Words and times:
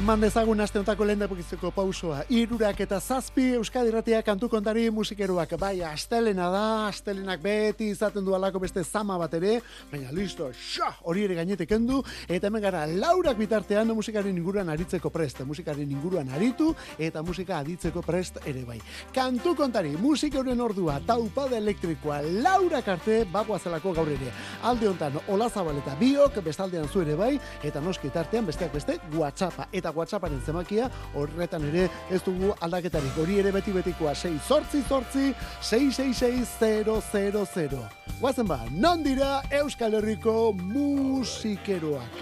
Eman 0.00 0.22
dezagun 0.22 0.62
aste 0.64 0.78
ontako 0.80 1.04
lehen 1.04 1.20
dapokizeko 1.20 1.68
pausoa. 1.76 2.22
Irurak 2.32 2.78
eta 2.80 2.96
zazpi 3.00 3.50
Euskadi 3.58 3.90
Ratia 3.92 4.22
kantu 4.24 4.48
kontari 4.48 4.86
musikeruak. 4.96 5.50
Bai, 5.60 5.82
astelena 5.84 6.46
da, 6.48 6.62
astelenak 6.86 7.42
beti 7.42 7.90
izaten 7.92 8.24
du 8.24 8.32
alako 8.32 8.62
beste 8.62 8.80
zama 8.80 9.18
bat 9.20 9.34
ere, 9.36 9.58
baina 9.90 10.08
listo, 10.16 10.46
xa, 10.56 10.88
hori 11.04 11.26
ere 11.26 11.36
gainetek 11.36 11.74
endu, 11.76 11.98
eta 12.26 12.48
hemen 12.48 12.64
gara 12.64 12.86
laurak 12.88 13.36
bitartean 13.36 13.92
musikaren 13.92 14.38
inguruan 14.40 14.70
aritzeko 14.72 15.10
prest, 15.12 15.42
musikaren 15.44 15.92
inguruan 15.92 16.32
aritu, 16.32 16.70
eta 16.96 17.20
musika 17.20 17.58
aditzeko 17.58 18.00
prest 18.06 18.40
ere 18.46 18.64
bai. 18.64 18.78
Kantu 19.12 19.52
kontari, 19.58 19.92
musikeruren 20.00 20.64
ordua, 20.64 20.96
taupada 21.04 21.60
elektrikoa, 21.60 22.22
laurak 22.40 22.88
arte, 22.94 23.18
bagoa 23.36 23.60
zelako 23.60 23.92
gaur 24.00 24.14
ere. 24.16 24.32
Alde 24.62 24.88
hontan, 24.88 25.20
Ola 25.28 25.50
Zabaleta 25.52 25.98
biok, 26.00 26.40
bestaldean 26.48 26.88
zu 26.88 27.04
ere 27.04 27.20
bai, 27.20 27.34
eta 27.60 27.84
noski 27.84 28.08
tartean 28.08 28.48
besteak 28.48 28.72
beste, 28.80 28.96
WhatsAppa 29.12 29.68
eta 29.76 29.89
WhatsApparen 29.94 30.40
zemakia 30.46 30.90
horretan 31.14 31.64
ere 31.70 31.88
ez 32.10 32.22
dugu 32.26 32.54
aldaketarik. 32.60 33.18
Hori 33.18 33.38
ere 33.42 33.52
beti 33.52 33.72
betikoa 33.72 34.14
6 34.14 34.40
sortzi 34.48 34.82
sortzi 34.88 35.34
666000. 35.62 38.00
Guazen 38.20 38.46
ba, 38.46 38.60
non 38.70 39.02
dira 39.02 39.42
Euskal 39.50 39.94
Herriko 39.96 40.52
musikeroak. 40.52 42.20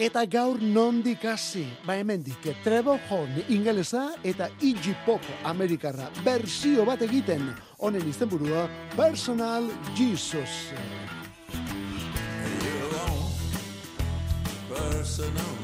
Eta 0.00 0.22
gaur 0.24 0.56
nondik 0.64 1.26
hasi, 1.28 1.66
ba 1.84 1.98
hemendik 2.00 2.48
Trevor 2.64 2.96
Horn 3.10 3.42
ingelesa 3.52 4.06
eta 4.24 4.48
Iggy 4.64 4.96
Pop 5.04 5.20
amerikarra 5.44 6.08
bersio 6.24 6.88
bat 6.88 7.04
egiten 7.04 7.52
honen 7.76 8.08
izenburua 8.08 8.64
Personal 8.96 9.68
Jesus. 9.92 10.72
Personal 14.72 15.59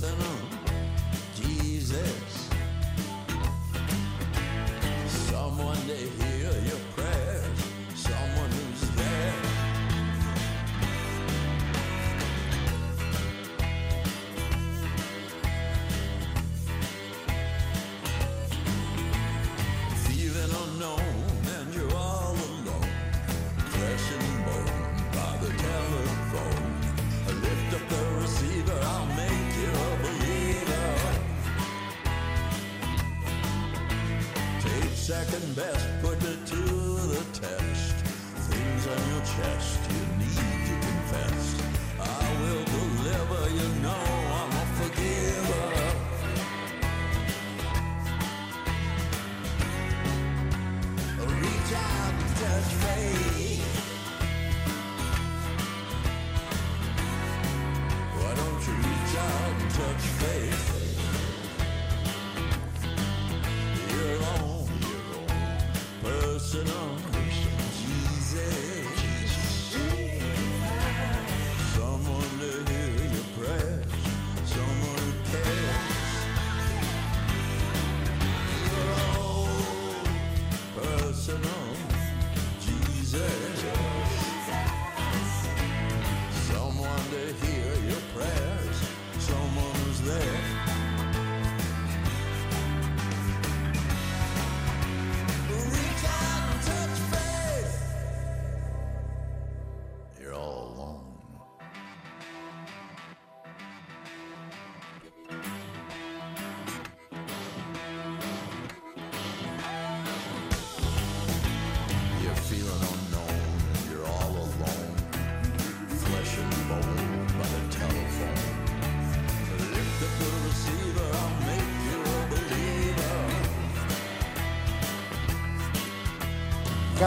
personal 0.00 0.35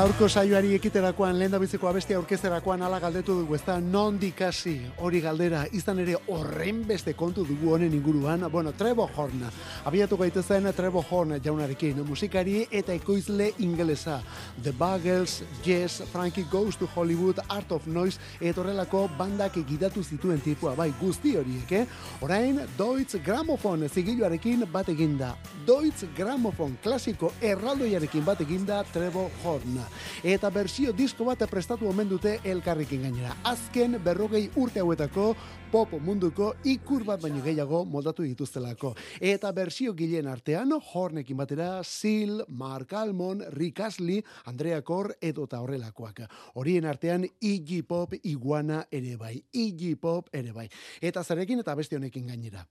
Gaurko 0.09 0.25
saioari 0.25 0.72
ekiterakoan 0.74 1.36
lehen 1.38 1.53
biziko 1.62 1.86
abestia 1.86 2.18
aurkezterakoan 2.18 2.81
ala 2.81 2.97
galdetu 3.00 3.36
dugu, 3.38 3.53
ez 3.53 3.62
da 3.62 3.75
non 3.80 4.16
dikasi 4.18 4.72
hori 5.06 5.20
galdera, 5.22 5.59
izan 5.78 6.00
ere 6.01 6.16
horren 6.34 6.80
beste 6.88 7.13
kontu 7.13 7.44
dugu 7.45 7.75
honen 7.75 7.94
inguruan, 7.94 8.48
bueno, 8.50 8.72
Trevor 8.74 9.12
Horn, 9.16 9.44
abiatu 9.86 10.18
gaitezen 10.18 10.66
Trevor 10.74 11.06
Horn 11.12 11.36
jaunarekin, 11.45 12.01
musikari 12.07 12.63
eta 12.72 12.95
ekoizle 12.98 13.51
ingelesa, 13.60 14.16
The 14.63 14.72
Buggles, 14.72 15.44
Yes, 15.63 16.01
Frankie 16.12 16.48
Goes 16.50 16.75
to 16.78 16.89
Hollywood, 16.95 17.44
Art 17.48 17.72
of 17.72 17.86
Noise, 17.86 18.18
eta 18.42 18.63
horrelako 18.63 19.12
bandak 19.16 19.62
egidatu 19.62 20.04
zituen 20.04 20.42
tipua, 20.42 20.74
bai, 20.74 20.89
guzti 21.00 21.36
horiek, 21.38 21.72
eh? 21.84 21.86
Orain, 22.25 22.63
Deutsche 22.80 23.22
Grammophon 23.22 23.86
zigiluarekin 23.88 24.66
bat 24.74 24.89
eginda, 24.89 25.36
Deutsche 25.69 26.10
Grammophon 26.18 26.80
klasiko 26.81 27.31
erraldoiarekin 27.42 28.25
bat 28.25 28.42
eginda 28.42 28.81
Trevor 28.92 29.30
Horn. 29.45 29.84
Eta 30.24 30.50
bersio 30.50 30.94
disko 30.94 31.25
bat 31.28 31.44
prestatu 31.50 31.88
omen 31.90 32.10
dute 32.10 32.40
elkarrekin 32.44 33.01
gainera. 33.07 33.36
Azken 33.44 33.98
berrogei 34.04 34.50
urte 34.56 34.80
hauetako 34.84 35.34
pop 35.72 35.92
munduko 36.01 36.54
ikur 36.66 37.06
bat 37.06 37.22
baino 37.22 37.44
gehiago 37.46 37.84
moldatu 37.86 38.25
dituztelako. 38.25 38.96
Eta 39.19 39.51
bersio 39.51 39.94
gileen 39.94 40.28
artean, 40.28 40.74
Hornekin 40.94 41.38
batera, 41.38 41.84
Seal, 41.84 42.44
Mark 42.48 42.94
Almon, 42.94 43.44
Rick 43.54 43.80
Astley, 43.80 44.24
Andrea 44.46 44.81
Kor 44.81 45.13
edo 45.22 45.46
eta 45.50 45.62
horrelakoak. 45.62 46.25
Horien 46.56 46.86
artean 46.90 47.28
Iggy 47.40 47.84
Pop 47.84 48.18
iguana 48.24 48.86
ere 48.92 49.16
bai. 49.18 49.38
Iggy 49.54 49.96
Pop 49.96 50.30
ere 50.34 50.51
bai. 50.51 50.69
Eta 51.01 51.24
zarekin 51.24 51.60
eta 51.60 51.75
beste 51.75 51.98
honekin 51.98 52.28
gainera 52.28 52.66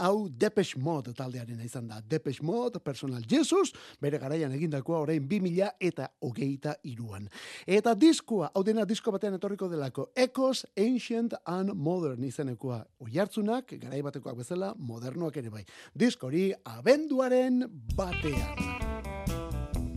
hau 0.00 0.28
Depeche 0.28 0.80
Mode 0.80 1.12
taldearen 1.16 1.60
izan 1.64 1.88
da. 1.88 2.00
Depeche 2.00 2.44
Mode, 2.46 2.80
Personal 2.80 3.22
Jesus, 3.28 3.74
bere 4.00 4.18
garaian 4.18 4.52
egindakoa 4.56 5.02
orain 5.04 5.26
2000 5.28 5.70
eta 5.90 6.08
hogeita 6.24 6.74
iruan. 6.88 7.28
Eta 7.66 7.94
diskoa, 7.94 8.50
hau 8.54 8.64
dena 8.66 8.86
disko 8.88 9.12
batean 9.14 9.36
etorriko 9.38 9.68
delako, 9.70 10.10
Echoes 10.16 10.64
Ancient 10.76 11.36
and 11.46 11.74
Modern 11.74 12.24
izenekoa. 12.24 12.82
Oiartzunak, 13.04 13.76
garai 13.80 14.02
batekoak 14.02 14.40
bezala, 14.40 14.72
modernoak 14.78 15.36
ere 15.36 15.52
bai. 15.52 15.64
Diskori 15.94 16.50
abenduaren 16.64 17.64
batean. 17.96 18.80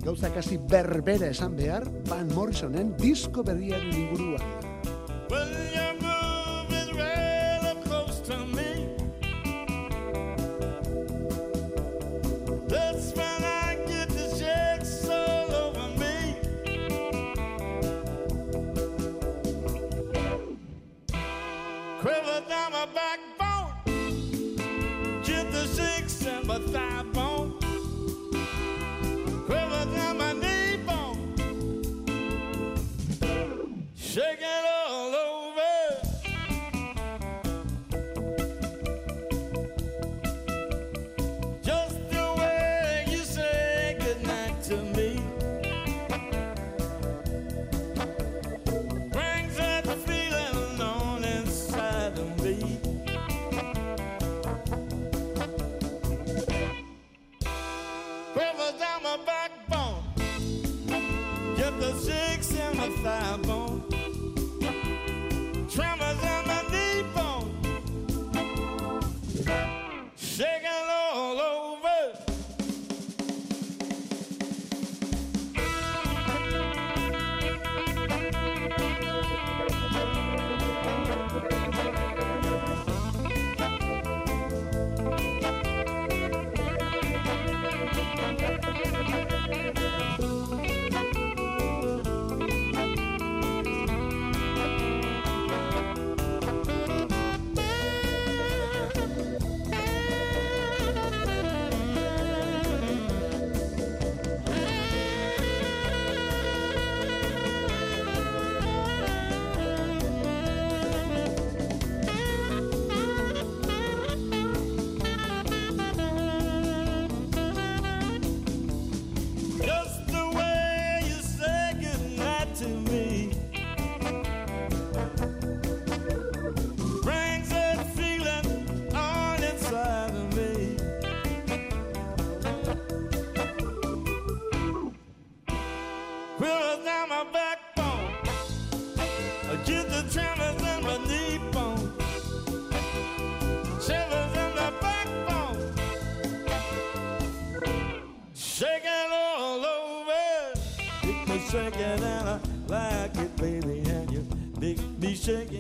Gauza 0.04 0.34
kasi 0.36 0.58
berbera 0.60 1.30
esan 1.32 1.56
behar, 1.56 1.88
Van 2.10 2.28
Morrisonen 2.36 2.92
disko 3.00 3.44
berriaren 3.44 3.96
inguruan. 3.96 4.44
Well, 5.30 5.50
your 5.74 5.83
down 22.54 22.72
my 22.72 22.86
backbone. 22.86 23.33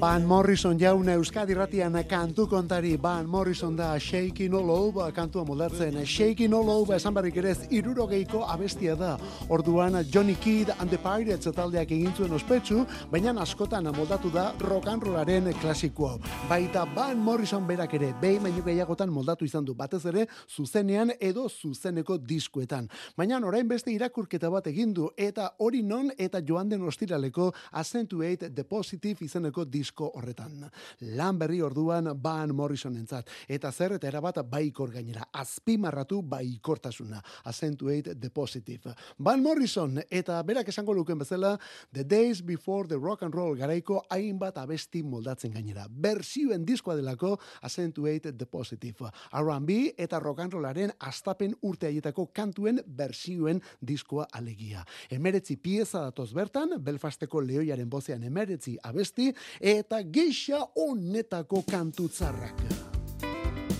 Van 0.04 0.26
Morrison 0.26 0.76
jauna 0.76 1.14
Euskadi 1.16 1.54
ratian 1.56 1.94
kantu 2.04 2.44
kontari. 2.48 2.98
Van 3.02 3.26
Morrison 3.26 3.74
da 3.76 3.98
Shaking 3.98 4.54
All 4.54 4.70
Over 4.70 5.14
kantua 5.14 5.46
moldatzen. 5.46 6.06
Shaking 6.06 6.54
All 6.54 6.70
Over 6.70 6.98
esan 6.98 7.14
barrik 7.14 7.38
ere 7.38 7.54
irurogeiko 7.72 8.44
abestia 8.44 8.98
da. 9.00 9.18
Orduan 9.48 9.96
Johnny 10.12 10.36
Kidd 10.36 10.74
and 10.78 10.90
the 10.90 10.98
Pirates 10.98 11.48
taldeak 11.56 11.92
egin 11.96 12.12
zuen 12.18 12.34
ospetsu 12.34 12.84
baina 13.12 13.32
askotan 13.40 13.88
moldatu 13.96 14.30
da 14.30 14.52
rock 14.60 14.88
and 14.88 15.04
rollaren 15.04 15.54
klasiko 15.62 16.20
baita 16.50 16.84
Van 16.96 17.18
Morrison 17.18 17.66
berak 17.66 17.94
ere 17.94 18.14
behin 18.20 18.44
baino 18.44 18.62
gehiagotan 18.62 19.10
moldatu 19.10 19.46
izan 19.46 19.64
du. 19.64 19.74
Batez 19.74 20.04
ere 20.06 20.28
zuzenean 20.50 21.14
edo 21.22 21.48
zuzeneko 21.48 22.18
diskuetan 22.18 22.90
baina 23.16 23.40
orain 23.40 23.68
beste 23.70 23.92
irakurketa 23.92 24.50
bat 24.50 24.68
egin 24.68 24.94
du 24.94 25.10
eta 25.16 25.54
hori 25.60 25.82
non 25.82 26.12
eta 26.18 26.42
joan 26.46 26.68
den 26.68 26.84
ostiraleko 26.84 27.54
Accentuate 27.72 28.54
the 28.54 28.66
Positive 28.66 29.24
izeneko 29.24 29.64
disko 29.64 29.93
horretan. 30.02 30.70
Lan 31.14 31.38
berri 31.38 31.62
orduan 31.62 32.10
Van 32.22 32.56
Morrison 32.56 32.96
entzat. 32.98 33.30
Eta 33.48 33.72
zer 33.72 33.94
eta 33.94 34.08
erabat 34.08 34.42
baikor 34.50 34.92
gainera. 34.92 35.28
Azpimarratu 35.32 36.22
baikortasuna. 36.22 37.22
Accentuate 37.44 38.16
the 38.20 38.30
Positive. 38.30 38.94
Van 39.20 39.42
Morrison 39.42 40.00
eta 40.10 40.42
berak 40.44 40.68
esango 40.68 40.94
luken 40.94 41.20
bezala 41.20 41.60
The 41.92 42.04
Days 42.04 42.42
Before 42.46 42.88
the 42.88 42.98
Rock 42.98 43.24
and 43.24 43.34
Roll 43.34 43.58
garaiko 43.58 44.04
hainbat 44.10 44.58
abesti 44.58 45.04
moldatzen 45.04 45.54
gainera. 45.54 45.88
Bersioen 45.90 46.66
diskoa 46.66 46.96
delako 46.96 47.38
Accentuate 47.62 48.34
the 48.38 48.46
Positive. 48.46 49.12
R&B 49.32 49.94
eta 49.98 50.20
rock 50.20 50.40
and 50.40 50.54
rollaren 50.54 50.92
astapen 51.00 51.56
urte 51.62 51.88
haietako 51.88 52.30
kantuen 52.34 52.82
bersioen 52.86 53.62
diskoa 53.82 54.28
alegia. 54.32 54.84
Emeretzi 55.10 55.58
pieza 55.58 56.02
datoz 56.08 56.32
bertan, 56.34 56.78
Belfasteko 56.84 57.42
lehoiaren 57.42 57.90
bozean 57.90 58.24
emeretzi 58.24 58.78
abesti, 58.84 59.30
eta 59.60 59.83
geixa 59.90 60.60
honetako 60.76 61.64
kantutzarrak. 61.68 62.62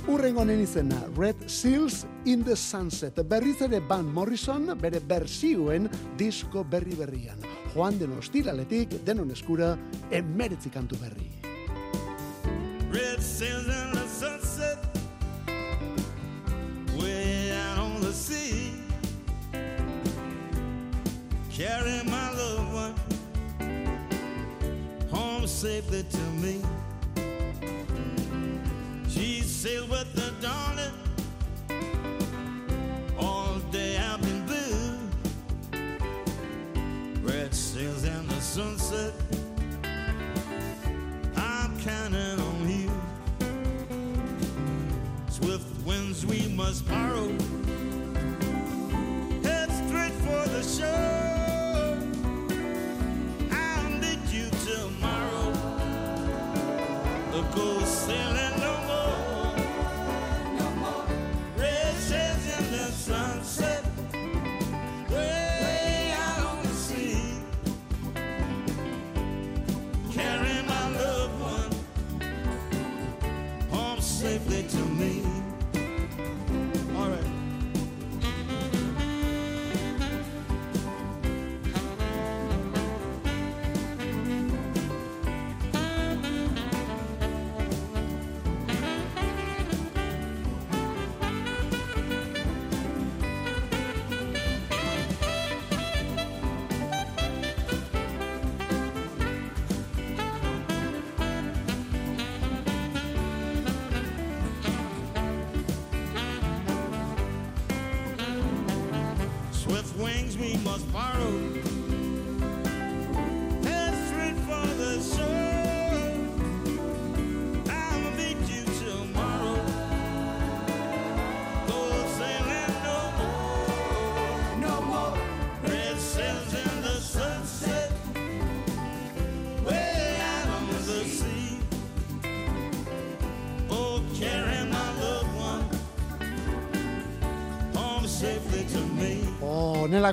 Urren 0.08 0.36
honen 0.36 0.60
izena, 0.60 0.98
Red 1.16 1.48
Seals 1.48 2.06
in 2.26 2.44
the 2.44 2.56
Sunset. 2.56 3.22
Berriz 3.24 3.62
ere 3.62 3.80
Van 3.80 4.06
Morrison, 4.06 4.78
bere 4.82 5.00
bersioen 5.00 5.88
disko 6.18 6.64
berri 6.64 6.96
berrian. 6.96 7.40
Joan 7.74 7.98
den 8.00 8.12
ostiraletik, 8.18 9.00
denon 9.06 9.32
eskura, 9.32 9.78
emeretzi 10.12 10.70
kantu 10.70 11.00
berri. 11.00 11.30
Red 12.92 13.22
sails 13.22 13.66
in 13.66 13.92
the 13.94 14.08
sunset, 14.08 14.78
way 17.00 17.52
out 17.54 17.80
on 17.80 18.02
the 18.02 18.12
sea. 18.12 18.74
Carry 21.50 22.04
my 22.06 22.33
safely 25.64 26.04
to 26.04 26.18
me. 26.44 26.62
She 29.08 29.40
sailed 29.40 29.90
with 29.90 30.14
the 30.14 30.34
darling 30.42 30.92
all 33.18 33.60
day 33.72 33.96
I've 33.98 34.22
been 34.22 34.46
blue. 34.46 34.98
Red 37.22 37.56
sails 37.56 38.04
in 38.04 38.28
the 38.28 38.42
sunset. 38.42 39.14
I'm 41.38 41.80
counting 41.80 42.42
on 42.42 42.70
you. 42.70 42.92
Swift 45.30 45.86
winds 45.86 46.26
we 46.26 46.46
must 46.50 46.86
borrow. 46.90 47.30
Head 49.44 49.72
straight 49.88 50.18
for 50.26 50.46
the 50.50 50.62
shore. 50.62 51.23
goes 57.56 58.03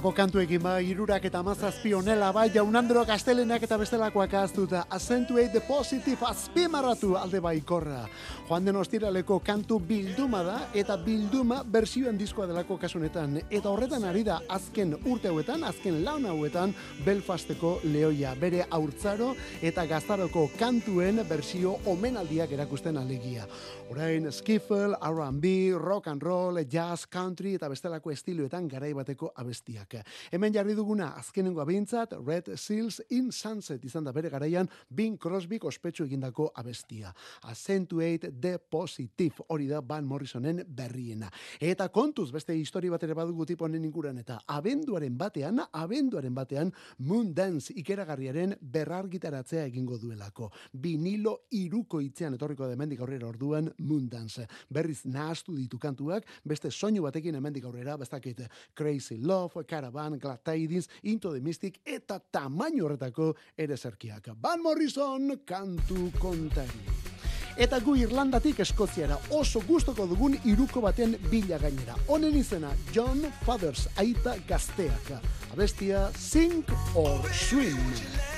Onelako 0.01 0.17
kantuekin 0.17 0.63
ba, 0.65 0.79
irurak 0.81 1.27
eta 1.29 1.43
mazazpi 1.45 1.91
onela 1.93 2.31
bai, 2.33 2.47
jaunandro 2.55 3.03
kastelenak 3.05 3.67
eta 3.67 3.77
bestelakoak 3.77 4.33
aztuta, 4.33 4.87
accentuate 4.89 5.53
the 5.53 5.61
positive 5.61 6.25
azpimarratu 6.25 7.19
alde 7.21 7.41
baikorra. 7.45 8.07
Joan 8.51 8.65
den 8.67 8.75
ostiraleko 8.81 9.37
kantu 9.47 9.77
bilduma 9.79 10.41
da, 10.43 10.55
eta 10.75 10.97
bilduma 10.99 11.61
bersioen 11.63 12.17
diskoa 12.19 12.49
delako 12.51 12.81
kasunetan. 12.83 13.37
Eta 13.47 13.71
horretan 13.71 14.03
ari 14.09 14.25
da 14.27 14.41
azken 14.51 14.97
urte 15.07 15.31
hauetan, 15.31 15.63
azken 15.69 16.01
laun 16.03 16.27
hauetan, 16.27 16.73
Belfasteko 17.07 17.77
leoia, 17.85 18.33
bere 18.35 18.65
aurtzaro 18.75 19.29
eta 19.63 19.85
gaztaroko 19.87 20.49
kantuen 20.59 21.23
bersio 21.29 21.77
omenaldiak 21.93 22.51
erakusten 22.57 22.99
alegia. 22.99 23.47
Orain, 23.95 24.27
skiffle, 24.35 24.99
R&B, 24.99 25.55
rock 25.79 26.11
and 26.11 26.27
roll, 26.27 26.59
jazz, 26.67 27.07
country 27.07 27.55
eta 27.55 27.71
bestelako 27.71 28.11
estiloetan 28.11 28.67
garai 28.67 28.91
bateko 28.99 29.31
abestiak. 29.37 30.01
Hemen 30.35 30.59
jarri 30.59 30.75
duguna 30.75 31.13
azkenengo 31.23 31.63
abintzat, 31.63 32.19
Red 32.19 32.51
Seals 32.57 32.99
in 33.15 33.31
Sunset 33.31 33.87
izan 33.87 34.11
da 34.11 34.11
bere 34.11 34.29
garaian 34.29 34.67
Bing 34.91 35.23
Crosby 35.23 35.63
ospetsu 35.63 36.11
egindako 36.11 36.51
abestia. 36.59 37.15
Accentuate 37.47 38.40
the 38.41 38.59
positive 38.59 39.45
hori 39.49 39.67
da 39.69 39.81
Van 39.81 40.05
Morrisonen 40.05 40.65
berriena. 40.67 41.31
Eta 41.61 41.89
kontuz 41.89 42.31
beste 42.33 42.55
histori 42.57 42.89
bat 42.91 43.03
ere 43.03 43.15
badugu 43.15 43.47
tipo 43.47 43.65
honen 43.65 43.85
inguran 43.85 44.19
eta 44.19 44.41
abenduaren 44.47 45.17
batean, 45.19 45.61
abenduaren 45.73 46.35
batean 46.35 46.73
Moon 46.99 47.35
Dance 47.35 47.75
ikeragarriaren 47.77 48.57
berrargitaratzea 48.61 49.65
egingo 49.69 49.99
duelako. 49.99 50.51
Vinilo 50.73 51.37
iruko 51.51 52.01
itzean 52.01 52.35
etorriko 52.35 52.67
da 52.67 52.75
hemendik 52.75 53.01
aurrera 53.01 53.29
orduan 53.29 53.71
Moon 53.79 54.09
Dance. 54.09 54.47
Berriz 54.69 55.05
nahastu 55.05 55.55
ditu 55.57 55.79
kantuak, 55.79 56.27
beste 56.45 56.71
soinu 56.71 57.03
batekin 57.03 57.35
hemendik 57.35 57.65
aurrera, 57.65 57.97
bestakit 58.01 58.43
Crazy 58.75 59.19
Love, 59.19 59.65
Caravan, 59.67 60.19
Glad 60.19 60.45
Tidings, 60.45 60.89
Into 61.03 61.33
the 61.33 61.41
Mystic 61.41 61.81
eta 61.85 62.21
tamaino 62.21 62.87
horretako 62.87 63.35
ere 63.57 63.77
zerkiak. 63.77 64.33
Van 64.41 64.63
Morrison 64.63 65.41
kantu 65.47 66.11
kontari. 66.19 67.10
Eta 67.57 67.81
gu 67.83 67.97
Irlandatik 68.05 68.61
Eskoziara 68.63 69.19
oso 69.37 69.63
gustoko 69.67 70.07
dugun 70.07 70.37
iruko 70.45 70.81
baten 70.85 71.17
bila 71.31 71.59
gainera. 71.59 71.97
Honen 72.09 72.37
izena 72.39 72.71
John 72.95 73.27
Fathers 73.47 73.89
aita 73.97 74.37
gazteak. 74.49 75.15
Abestia 75.53 76.09
Sink 76.17 76.71
or 76.95 77.19
Swim. 77.33 78.30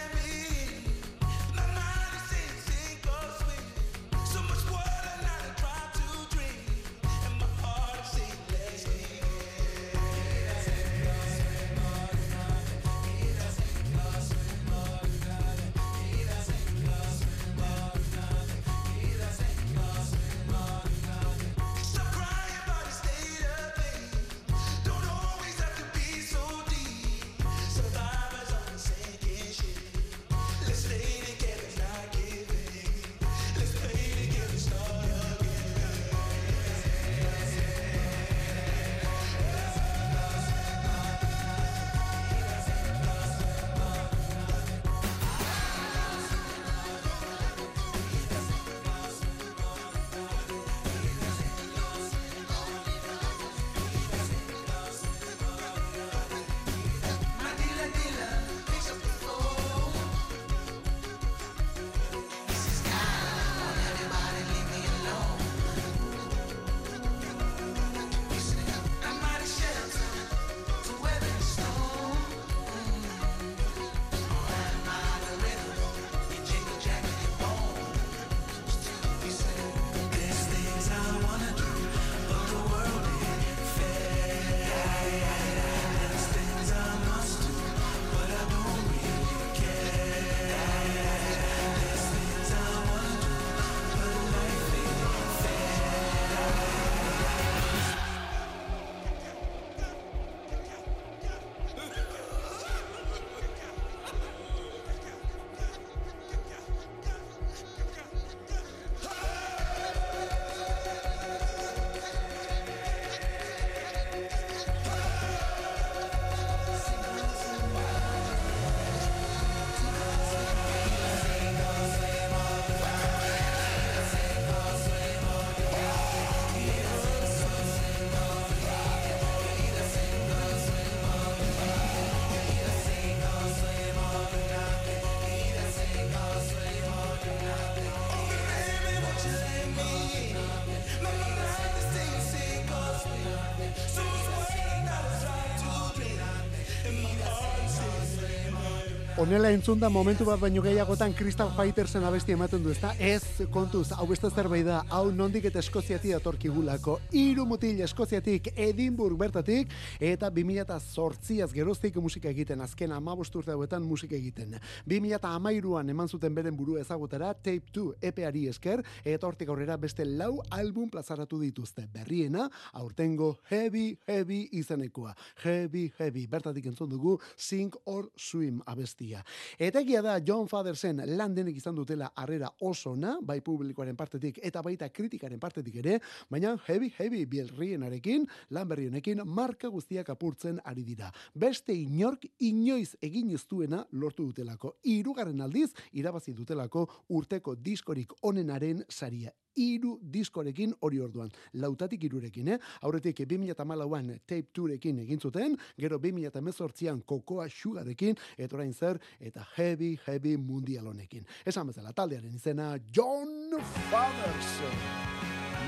Honela 149.22 149.52
entzunda 149.54 149.86
momentu 149.86 150.24
bat 150.26 150.40
baino 150.42 150.58
gehiagotan 150.64 151.12
Crystal 151.14 151.50
Fightersen 151.54 152.02
abesti 152.02 152.32
ematen 152.34 152.64
du, 152.64 152.72
ezta? 152.72 152.88
Ez, 152.98 153.44
kontuz, 153.54 153.92
hau 153.94 154.06
beste 154.10 154.26
zerbait 154.34 154.64
da, 154.66 154.80
hau 154.90 155.12
nondik 155.14 155.44
eta 155.46 155.60
Eskoziatik 155.60 156.10
datorkigulako. 156.16 156.96
Hiru 157.14 157.44
mutil 157.46 157.78
Eskoziatik, 157.86 158.48
Edinburgh 158.58 159.14
bertatik, 159.20 159.70
eta 160.02 160.26
2008az 160.34 161.54
geroztik 161.54 162.00
musika 162.02 162.32
egiten, 162.32 162.64
azken 162.66 162.96
amabost 162.96 163.36
urte 163.38 163.54
hauetan 163.54 163.86
musika 163.86 164.18
egiten. 164.18 164.56
2008an 164.90 165.94
eman 165.94 166.10
zuten 166.10 166.34
beren 166.34 166.58
burua 166.58 166.82
ezagutera, 166.82 167.30
Tape 167.32 167.70
2 167.70 168.02
epeari 168.10 168.48
esker, 168.50 168.82
eta 169.04 169.30
hortik 169.30 169.54
aurrera 169.54 169.78
beste 169.78 170.02
lau 170.02 170.40
album 170.50 170.90
plazaratu 170.90 171.38
dituzte. 171.44 171.86
Berriena, 171.94 172.48
aurtengo 172.72 173.36
Heavy 173.52 173.86
Heavy 174.08 174.48
izenekoa. 174.50 175.14
Heavy 175.44 175.92
Heavy, 176.00 176.26
bertatik 176.26 176.66
entzun 176.74 176.90
dugu 176.90 177.20
Sink 177.36 177.78
or 177.84 178.10
Swim 178.16 178.58
abestia. 178.66 179.11
Saria. 179.12 179.24
Eta 179.58 179.80
egia 179.80 180.02
da 180.02 180.18
John 180.24 180.48
Fadersen 180.48 181.02
lan 181.16 181.34
denek 181.34 181.56
izan 181.56 181.74
dutela 181.76 182.12
harrera 182.16 182.50
oso 182.60 182.94
na, 182.96 183.18
bai 183.20 183.40
publikoaren 183.40 183.96
partetik 183.96 184.38
eta 184.42 184.62
baita 184.62 184.88
kritikaren 184.88 185.40
partetik 185.40 185.76
ere, 185.76 186.00
baina 186.30 186.56
heavy 186.66 186.92
heavy 186.98 187.24
bielrienarekin, 187.26 188.26
lan 188.50 188.68
berri 188.68 188.88
honekin 188.88 189.22
marka 189.26 189.68
guztiak 189.68 190.08
apurtzen 190.08 190.60
ari 190.64 190.84
dira. 190.84 191.12
Beste 191.34 191.72
inork 191.72 192.26
inoiz 192.40 192.96
egin 193.02 193.30
duena 193.48 193.86
lortu 193.92 194.26
dutelako. 194.26 194.76
Hirugarren 194.84 195.40
aldiz 195.40 195.72
irabazi 195.92 196.32
dutelako 196.32 196.86
urteko 197.08 197.54
diskorik 197.54 198.12
onenaren 198.22 198.84
saria 198.88 199.32
iru 199.56 199.98
diskorekin 200.12 200.74
hori 200.80 201.00
orduan. 201.00 201.30
Lautatik 201.54 202.04
irurekin, 202.04 202.48
eh? 202.54 202.58
Aurretik 202.82 203.20
2008an 203.20 204.18
tape 204.26 204.50
tourekin 204.52 204.98
egin 205.04 205.20
zuten, 205.20 205.56
gero 205.78 205.98
2018an 205.98 207.02
kokoa 207.06 207.48
sugarekin, 207.48 208.16
eta 208.38 208.56
orain 208.56 208.72
zer, 208.72 209.00
eta 209.20 209.44
heavy, 209.56 209.98
heavy 210.06 210.36
mundial 210.36 210.86
honekin. 210.92 211.26
Esan 211.46 211.66
bezala, 211.66 211.92
taldearen 211.92 212.34
izena 212.34 212.76
John 212.92 213.58
Fathers. 213.90 214.58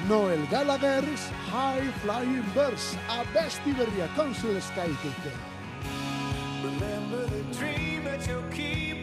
Noel 0.08 0.46
Gallagher's 0.50 1.30
High 1.48 1.90
Flying 2.02 2.44
Birds, 2.54 2.96
abesti 3.08 3.72
berria 3.72 4.08
Council 4.16 4.60
Skytik. 4.60 5.30
Remember 6.64 7.26
the 7.26 7.42
dream 7.56 8.04
that 8.04 8.26
you're 8.26 8.42
keeping 8.50 8.93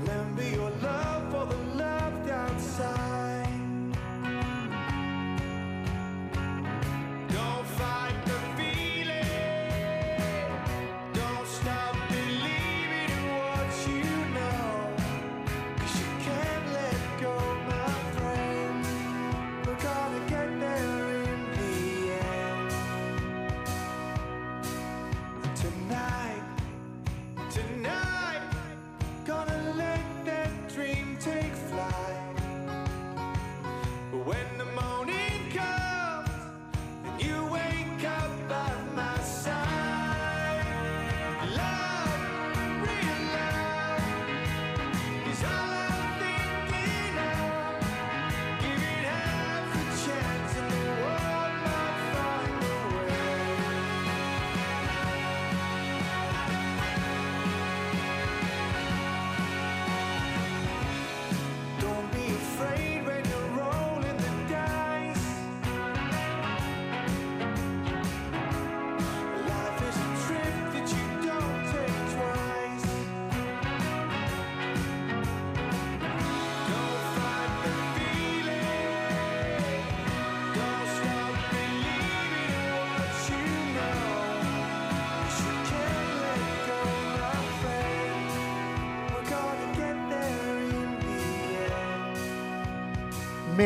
Remember 0.00 0.42
your 0.42 0.70
love 0.82 1.30
for 1.32 1.46
the 1.46 1.56
loved 1.74 2.28
outside. 2.28 3.05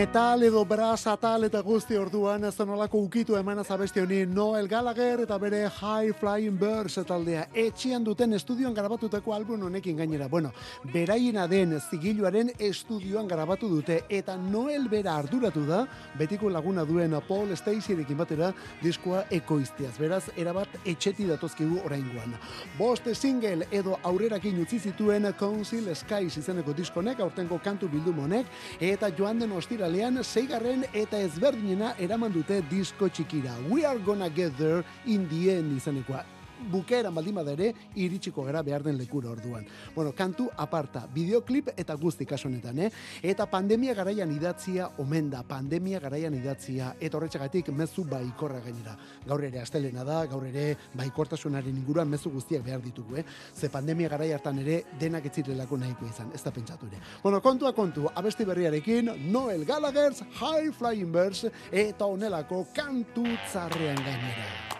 Metal 0.00 0.42
edo 0.42 0.62
brass 0.64 1.10
atal 1.12 1.42
eta 1.44 1.60
guzti 1.60 1.98
orduan 2.00 2.46
ez 2.48 2.54
nolako 2.64 3.02
ukitu 3.04 3.34
eman 3.36 3.58
abesti 3.60 4.00
honi 4.00 4.22
Noel 4.24 4.66
Gallagher 4.66 5.20
eta 5.26 5.36
bere 5.36 5.58
High 5.68 6.14
Flying 6.16 6.56
Birds 6.58 7.02
taldea 7.04 7.42
etxean 7.52 8.02
duten 8.02 8.32
estudioan 8.32 8.72
garabatutako 8.72 9.34
album 9.34 9.66
honekin 9.66 9.98
gainera. 9.98 10.26
Bueno, 10.26 10.52
beraiena 10.94 11.46
den 11.46 11.78
zigiluaren 11.78 12.50
estudioan 12.58 13.28
garabatu 13.28 13.68
dute 13.68 13.98
eta 14.08 14.38
Noel 14.38 14.88
bera 14.88 15.18
arduratu 15.18 15.66
da 15.66 15.82
betiko 16.16 16.48
laguna 16.48 16.86
duen 16.86 17.18
Paul 17.28 17.54
Stacyrekin 17.54 18.16
batera 18.16 18.54
diskoa 18.80 19.26
ekoizteaz. 19.30 19.98
Beraz, 19.98 20.30
erabat 20.34 20.80
etxeti 20.86 21.28
datozkigu 21.28 21.82
oraingoan. 21.84 22.38
Bost 22.78 23.12
single 23.12 23.68
edo 23.70 23.98
aurrerakin 24.02 24.62
utzi 24.62 24.80
zituen 24.80 25.28
Council 25.38 25.94
Skies 25.94 26.38
izeneko 26.38 26.72
diskonek, 26.72 27.20
aurtengo 27.20 27.60
kantu 27.62 27.92
bildumonek, 27.92 28.46
eta 28.80 29.12
joan 29.12 29.38
den 29.38 29.52
ostiralean 29.90 30.22
zeigarren 30.22 30.84
eta 30.94 31.18
ezberdinena 31.18 31.94
eraman 31.98 32.32
dute 32.32 32.60
disko 32.70 33.08
txikira. 33.08 33.56
We 33.68 33.84
are 33.84 33.98
gonna 33.98 34.30
get 34.30 34.56
there 34.56 34.84
in 35.06 35.28
the 35.28 35.50
end 35.50 35.76
izenekoa 35.76 36.24
bukeran 36.70 37.14
baldin 37.14 37.34
bada 37.34 37.54
iritsiko 37.94 38.44
gara 38.44 38.62
behar 38.62 38.82
den 38.82 38.98
lekura 38.98 39.30
orduan. 39.30 39.66
Bueno, 39.94 40.12
kantu 40.12 40.48
aparta, 40.56 41.06
videoklip 41.12 41.70
eta 41.76 41.94
guzti 41.94 42.26
kasu 42.26 42.48
honetan, 42.48 42.78
eh? 42.78 42.90
Eta 43.22 43.46
pandemia 43.46 43.94
garaian 43.94 44.30
idatzia 44.32 44.90
omen 44.98 45.30
da, 45.30 45.42
pandemia 45.42 46.00
garaian 46.00 46.34
idatzia 46.34 46.94
eta 47.00 47.16
horretxagatik 47.16 47.70
mezu 47.72 48.04
baikorra 48.04 48.60
gainera. 48.60 48.96
Gaur 49.26 49.44
ere 49.44 49.60
astelena 49.60 50.04
da, 50.04 50.24
gaur 50.26 50.46
ere 50.46 50.76
baikortasunaren 50.94 51.76
inguruan 51.76 52.08
mezu 52.08 52.30
guztiak 52.30 52.64
behar 52.64 52.82
ditugu, 52.82 53.16
eh? 53.16 53.24
Ze 53.54 53.68
pandemia 53.68 54.08
garai 54.08 54.32
hartan 54.32 54.58
ere 54.58 54.84
denak 55.00 55.26
ez 55.26 55.34
zirelako 55.34 55.76
nahiko 55.76 56.06
izan, 56.06 56.32
ez 56.34 56.42
da 56.42 56.50
pentsatu 56.50 56.86
ere. 56.86 57.00
Bueno, 57.22 57.40
kontua 57.40 57.72
kontu, 57.72 58.08
abesti 58.14 58.44
berriarekin 58.44 59.10
Noel 59.30 59.64
Gallagher's 59.64 60.22
High 60.40 60.72
Flying 60.72 61.12
Birds 61.12 61.46
eta 61.70 62.06
onelako 62.06 62.66
kantu 62.74 63.26
tzarrean 63.48 64.04
gainera. 64.04 64.79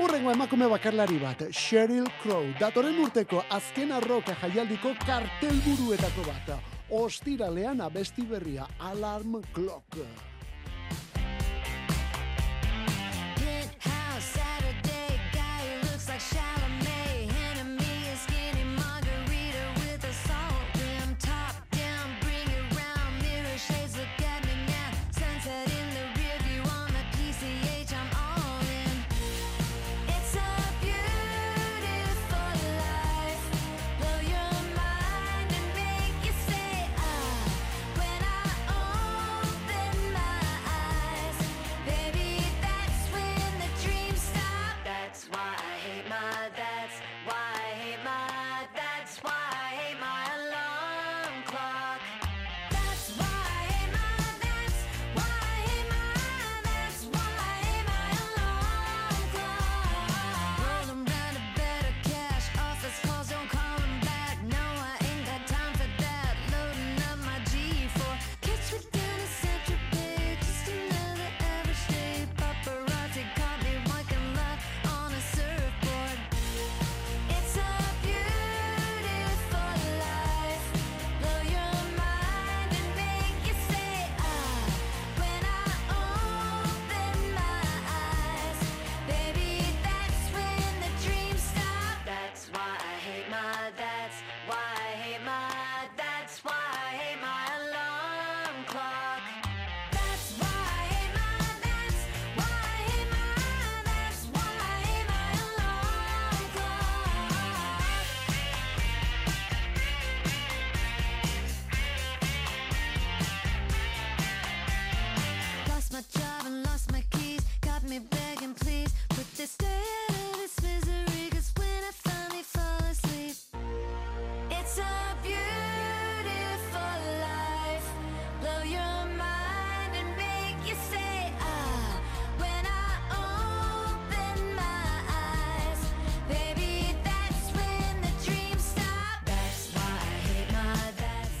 Urrengo 0.00 0.30
emakume 0.32 0.64
bakarlari 0.72 1.18
bat, 1.20 1.42
Sheryl 1.52 2.06
Crow, 2.22 2.46
datoren 2.60 2.96
urteko 3.04 3.42
azken 3.52 3.92
arroka 3.92 4.32
jaialdiko 4.40 4.94
kartelburuetako 5.04 6.24
bat. 6.24 6.54
Ostiralean 7.02 7.84
abesti 7.84 8.24
berria, 8.32 8.64
Alarm 8.92 9.42
Clock. 9.52 10.00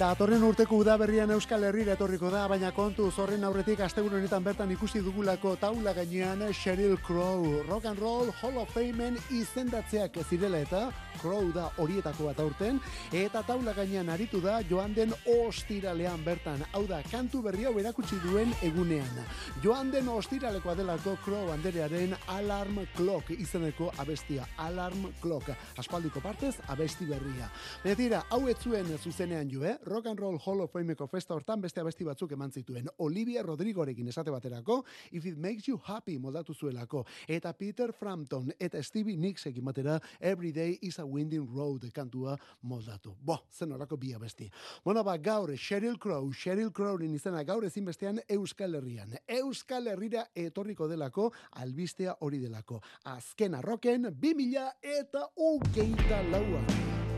Datorren 0.00 0.40
urteko 0.40 0.78
udaberrian 0.80 1.28
Euskal 1.34 1.66
Herrira 1.68 1.92
etorriko 1.92 2.30
da, 2.32 2.46
baina 2.48 2.70
kontu 2.72 3.10
zorren 3.12 3.42
aurretik 3.44 3.82
asteburu 3.84 4.16
honetan 4.16 4.46
bertan 4.46 4.70
ikusi 4.72 5.02
dugulako 5.04 5.52
taula 5.60 5.92
gainean 5.92 6.40
Sheryl 6.56 6.96
Crow, 7.04 7.44
Rock 7.68 7.84
and 7.90 8.00
Roll 8.00 8.30
Hall 8.40 8.56
of 8.62 8.72
Fameen 8.72 9.18
izendatzeak 9.28 10.16
zirela 10.24 10.62
eta 10.64 10.86
Crow 11.20 11.50
da 11.52 11.68
horietako 11.78 12.28
bat 12.30 12.40
aurten, 12.40 12.80
eta 13.12 13.42
taula 13.46 13.74
gainean 13.76 14.08
aritu 14.08 14.40
da 14.40 14.60
joan 14.68 14.94
den 14.96 15.12
ostiralean 15.28 16.24
bertan, 16.24 16.64
hau 16.72 16.86
da, 16.88 17.02
kantu 17.10 17.42
berri 17.44 17.66
hau 17.68 17.74
erakutsi 17.78 18.18
duen 18.24 18.52
egunean. 18.64 19.20
Joan 19.62 19.90
den 19.92 20.08
ostiralekoa 20.08 20.74
delako 20.78 21.16
Crow 21.24 21.52
anderearen 21.52 22.14
Alarm 22.32 22.80
Clock 22.96 23.30
izeneko 23.36 23.90
abestia, 23.98 24.46
Alarm 24.58 25.10
Clock, 25.20 25.50
aspaldiko 25.78 26.22
partez 26.24 26.54
abesti 26.68 27.08
berria. 27.08 27.50
Baina 27.84 27.96
tira, 27.98 28.22
hau 28.30 28.42
ez 28.48 28.56
zuen 28.60 28.88
zuzenean 28.98 29.50
jo, 29.50 29.64
eh? 29.64 29.76
Rock 29.86 30.06
and 30.10 30.20
Roll 30.20 30.38
Hall 30.44 30.64
of 30.64 30.72
Fameko 30.72 31.08
festa 31.10 31.34
hortan 31.34 31.60
beste 31.60 31.80
abesti 31.80 32.04
batzuk 32.04 32.32
eman 32.32 32.52
zituen. 32.52 32.88
Olivia 32.98 33.42
Rodrigorekin 33.42 34.08
esate 34.08 34.32
baterako, 34.32 34.82
If 35.12 35.26
It 35.26 35.38
Makes 35.38 35.68
You 35.68 35.80
Happy 35.84 36.18
moldatu 36.18 36.54
zuelako, 36.54 37.04
eta 37.28 37.52
Peter 37.52 37.92
Frampton 37.92 38.52
eta 38.58 38.82
Stevie 38.82 39.16
Nicksekin 39.16 39.64
batera 39.64 40.00
Every 40.20 40.52
Day 40.52 40.78
is 40.82 40.98
a 40.98 41.04
Winding 41.10 41.48
Road 41.54 41.90
kantua 41.92 42.36
moldatu. 42.62 43.14
Bo, 43.20 43.38
zen 43.52 43.72
horako 43.72 43.96
bi 43.96 44.12
abesti. 44.14 44.50
Bueno, 44.84 45.04
ba, 45.04 45.16
gaur, 45.18 45.56
Sheryl 45.56 45.98
Crow, 45.98 46.32
Sheryl 46.32 46.72
Crowren 46.72 47.14
izena 47.14 47.42
gaur 47.44 47.64
ezinbestean 47.64 48.20
Euskal 48.28 48.74
Herrian. 48.74 49.16
Euskal 49.40 49.88
Herrira 49.90 50.26
etorriko 50.34 50.88
delako, 50.88 51.30
albistea 51.62 52.16
hori 52.20 52.38
delako. 52.38 52.80
Azken 53.04 53.54
arroken, 53.54 54.10
2000 54.20 54.70
eta 55.00 55.26
hogeita 55.36 56.22
lauan. 56.30 57.09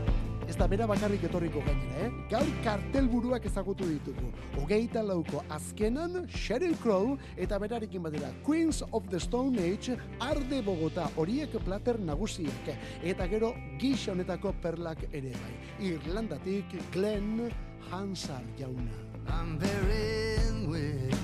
Ez 0.47 0.57
da 0.59 0.67
bera 0.67 0.85
bakarrik 0.89 1.23
etorriko 1.23 1.61
gainera, 1.63 2.05
eh? 2.05 2.09
Gaur 2.31 2.49
kartelburuak 2.65 3.45
ezagutu 3.47 3.87
ditugu. 3.87 4.31
Hogeita 4.59 5.03
lauko 5.05 5.43
azkenan 5.49 6.25
Sheryl 6.27 6.75
Crow 6.81 7.17
eta 7.37 7.59
berarekin 7.61 8.03
batera 8.03 8.31
Queens 8.43 8.83
of 8.91 9.07
the 9.09 9.19
Stone 9.19 9.59
Age 9.63 9.97
Arde 10.19 10.61
Bogota 10.65 11.07
horiek 11.15 11.55
plater 11.63 11.99
nagusiak. 11.99 12.73
Eta 13.03 13.27
gero 13.31 13.53
gisa 13.79 14.11
honetako 14.11 14.53
perlak 14.61 15.05
ere 15.11 15.31
bai. 15.31 15.53
Irlandatik 15.93 16.75
Glenn 16.91 17.49
Hansard 17.89 18.59
jauna. 18.59 18.91
I'm 19.29 19.57
bearing 19.57 20.69
with, 20.69 21.17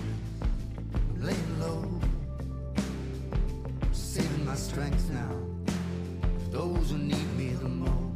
laying 1.19 1.59
low, 1.59 1.83
saving 3.91 4.45
my 4.45 4.55
strength 4.55 5.09
now. 5.11 5.35
Those 6.51 6.91
who 6.91 6.97
need 6.97 7.37
me 7.37 7.53
the 7.53 7.67
most. 7.67 8.08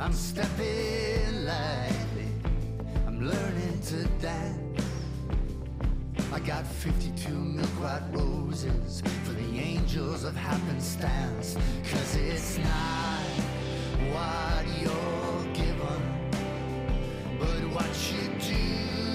I'm 0.00 0.12
stepping 0.12 1.44
lightly, 1.44 2.30
I'm 3.04 3.20
learning 3.26 3.80
to 3.86 4.04
dance. 4.22 4.84
I 6.32 6.38
got 6.38 6.64
52 6.64 7.30
milk 7.34 7.66
white 7.82 8.02
roses 8.12 9.02
for 9.24 9.32
the 9.32 9.58
angels 9.58 10.22
of 10.22 10.36
happenstance. 10.36 11.56
Cause 11.90 12.14
it's 12.14 12.58
not 12.58 13.24
what 14.12 14.64
you're 14.80 15.54
given 15.54 16.02
but 17.40 17.60
what 17.74 18.12
you 18.12 18.28
do 18.38 19.07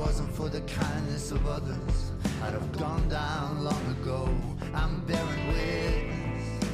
wasn't 0.00 0.32
for 0.32 0.48
the 0.48 0.62
kindness 0.62 1.30
of 1.30 1.46
others, 1.46 2.12
I'd 2.42 2.54
have 2.54 2.72
gone 2.72 3.06
down 3.10 3.62
long 3.62 3.86
ago. 4.00 4.26
I'm 4.72 5.00
bearing 5.00 5.46
witness, 5.48 6.64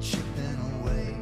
chipping 0.00 0.58
away. 0.78 1.16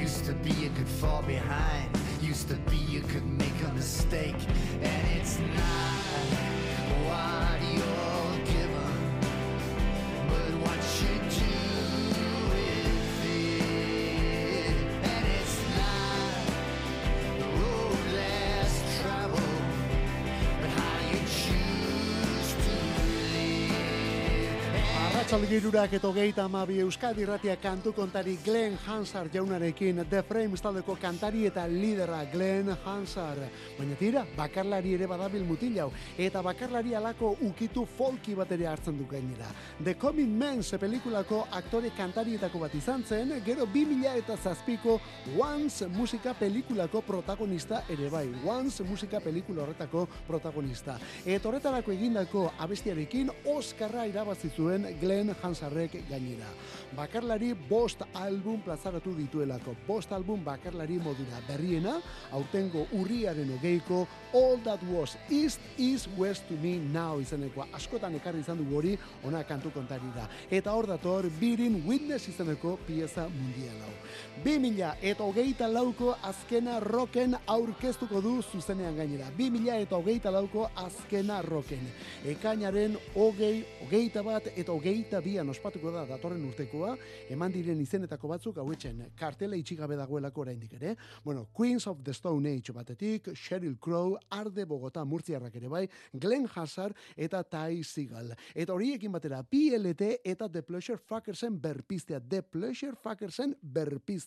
Used 0.00 0.24
to 0.24 0.32
be 0.32 0.50
you 0.52 0.70
could 0.70 0.88
fall 0.88 1.20
behind. 1.22 1.90
Used 2.22 2.48
to 2.48 2.54
be 2.70 2.76
you 2.76 3.02
could 3.02 3.26
make 3.26 3.62
a 3.68 3.72
mistake. 3.74 4.40
And 4.80 5.20
it's 5.20 5.38
not 5.38 5.92
what 7.04 7.47
And 25.38 25.46
Arratxalgirurak 25.48 25.92
eto 25.96 26.10
geita 26.12 26.44
amabi 26.44 26.80
Euskadi 26.82 27.24
Ratia 27.24 27.54
kantu 27.56 27.92
kontari 27.96 28.34
Glenn 28.44 28.76
Hansard 28.86 29.32
jaunarekin 29.32 30.04
The 30.10 30.22
Frames 30.22 30.60
taldeko 30.60 30.96
kantari 31.00 31.46
eta 31.46 31.62
lidera 31.66 32.18
Glenn 32.32 32.68
Hansard. 32.84 33.46
Baina 33.78 33.94
tira, 33.96 34.24
bakarlari 34.36 34.92
ere 34.94 35.06
badabil 35.06 35.44
mutilau 35.48 35.86
eta 36.18 36.42
bakarlari 36.42 36.92
alako 36.94 37.36
ukitu 37.46 37.86
folki 37.86 38.34
bat 38.34 38.52
ere 38.52 38.66
hartzen 38.66 38.98
du 38.98 39.06
gainera. 39.06 39.46
The 39.82 39.94
Coming 39.94 40.34
Mens 40.36 40.74
pelikulako 40.80 41.46
aktore 41.50 41.94
kantarietako 41.96 42.58
bat 42.66 42.74
izan 42.74 43.04
zen, 43.04 43.32
gero 43.46 43.64
2000 43.66 44.18
eta 44.18 44.36
zazpiko 44.36 45.00
Once 45.38 45.86
musika 45.88 46.34
pelikulako 46.34 47.00
protagonista 47.00 47.84
ere 47.88 48.10
bai. 48.10 48.26
Once 48.44 48.84
musika 48.84 49.20
pelikula 49.20 49.62
horretako 49.62 50.06
protagonista. 50.26 50.98
Eta 51.24 51.48
horretarako 51.48 51.92
egindako 51.92 52.50
abestiarekin 52.58 53.30
Oscarra 53.46 54.04
irabazi 54.06 54.50
zuen 54.56 54.86
Glenn 55.00 55.27
Glenn 55.28 55.36
Hansarrek 55.42 55.92
gainera. 56.08 56.48
Bakarlari 56.96 57.52
bost 57.68 58.02
album 58.14 58.62
plazaratu 58.64 59.12
dituelako. 59.16 59.74
Bost 59.86 60.12
album 60.12 60.42
bakarlari 60.44 60.98
modura 60.98 61.40
berriena, 61.48 61.98
aurtengo 62.32 62.86
urriaren 62.92 63.50
ogeiko 63.58 64.06
All 64.32 64.58
That 64.64 64.80
Was 64.90 65.16
East 65.30 65.60
is 65.76 66.08
West 66.16 66.48
to 66.48 66.54
Me 66.62 66.78
Now 66.78 67.20
izenekoa. 67.20 67.68
Askotan 67.76 68.16
ekarri 68.16 68.40
izan 68.40 68.58
dugu 68.58 68.76
hori, 68.80 68.96
ona 69.24 69.44
kantu 69.44 69.72
kontarira. 69.74 70.28
Eta 70.50 70.72
hor 70.72 70.86
dator, 70.88 71.28
Birin 71.40 71.82
Witness 71.86 72.28
izeneko 72.28 72.78
pieza 72.86 73.28
mundial 73.28 73.76
hau. 73.84 73.94
2000 74.44 75.02
eta 75.02 75.24
hogeita 75.24 75.66
lauko 75.66 76.12
azkena 76.22 76.78
roken 76.80 77.34
aurkeztuko 77.50 78.20
du 78.22 78.36
zuzenean 78.42 78.94
gainera. 78.96 79.30
2000 79.34 79.80
eta 79.82 79.96
hogeita 79.96 80.30
lauko 80.30 80.68
azkena 80.78 81.40
roken. 81.42 81.82
Ekainaren 82.28 82.94
hogei, 83.16 83.64
hogeita 83.82 84.22
bat 84.22 84.46
eta 84.54 84.72
hogeita 84.72 85.20
bian 85.24 85.48
ospatuko 85.50 85.90
da 85.90 86.04
datorren 86.06 86.44
urtekoa, 86.46 86.94
eman 87.34 87.52
diren 87.52 87.80
izenetako 87.82 88.30
batzuk 88.30 88.60
hauetzen 88.62 89.08
kartela 89.18 89.58
itxigabe 89.58 89.96
dagoelako 89.98 90.44
oraindik 90.46 90.76
ere. 90.78 90.94
Bueno, 91.24 91.48
Queens 91.52 91.88
of 91.90 92.04
the 92.04 92.14
Stone 92.14 92.54
Age 92.54 92.72
batetik, 92.72 93.32
Sheryl 93.34 93.76
Crow, 93.80 94.16
Arde 94.30 94.64
Bogota 94.66 95.04
Murtziarrak 95.04 95.56
ere 95.56 95.68
bai, 95.68 95.88
Glenn 96.12 96.46
Hazard 96.54 96.94
eta 97.16 97.42
Ty 97.42 97.82
Seagal. 97.82 98.36
Eta 98.54 98.72
horiekin 98.72 99.12
batera 99.12 99.42
PLT 99.42 100.20
eta 100.22 100.48
The 100.48 100.62
Pleasure 100.62 100.98
Fuckersen 100.98 101.58
berpistea, 101.60 102.20
The 102.20 102.42
Pleasure 102.42 102.94
Fuckersen 103.02 103.56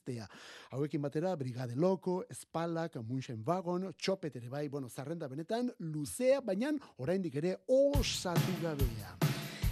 berpistea. 0.02 0.28
Hauekin 0.72 1.02
batera 1.02 1.36
Brigade 1.36 1.76
Loco, 1.76 2.26
Espalak, 2.30 2.96
Munchen 3.08 3.44
Wagon, 3.46 3.94
Txopet 3.98 4.36
ere 4.36 4.50
bai, 4.50 4.68
bueno, 4.70 4.90
zarrenda 4.90 5.28
benetan 5.28 5.72
luzea, 5.80 6.42
baina 6.42 6.72
oraindik 6.98 7.36
ere 7.36 7.58
osatu 7.68 8.62
gabea. 8.62 9.18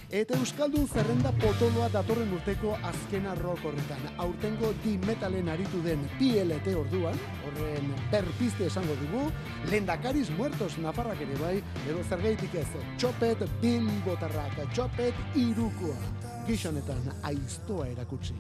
Eta 0.10 0.34
Euskaldun 0.40 0.88
zerrenda 0.90 1.30
potoloa 1.38 1.88
datorren 1.94 2.32
urteko 2.34 2.72
azkena 2.82 3.36
rock 3.36 3.64
horretan. 3.70 4.08
Aurtengo 4.18 4.72
di 4.84 4.96
metalen 5.06 5.50
aritu 5.50 5.84
den 5.84 6.02
PLT 6.18 6.74
orduan, 6.74 7.20
horren 7.46 7.94
berpiste 8.10 8.66
esango 8.66 8.96
dugu, 9.04 9.28
lendakariz 9.70 10.32
muertos 10.32 10.80
nafarrak 10.80 11.22
ere 11.22 11.38
bai, 11.38 11.56
edo 11.86 12.02
zergaitik 12.10 12.56
ez, 12.56 12.68
txopet 12.98 13.46
bilbotarrak, 13.62 14.64
txopet 14.74 15.38
irukoa. 15.38 16.00
Gizonetan 16.48 17.14
aiztoa 17.30 17.92
erakutsi. 17.94 18.34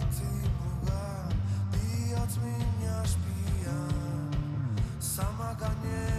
Argiak 0.00 0.30
hortzi 5.80 6.09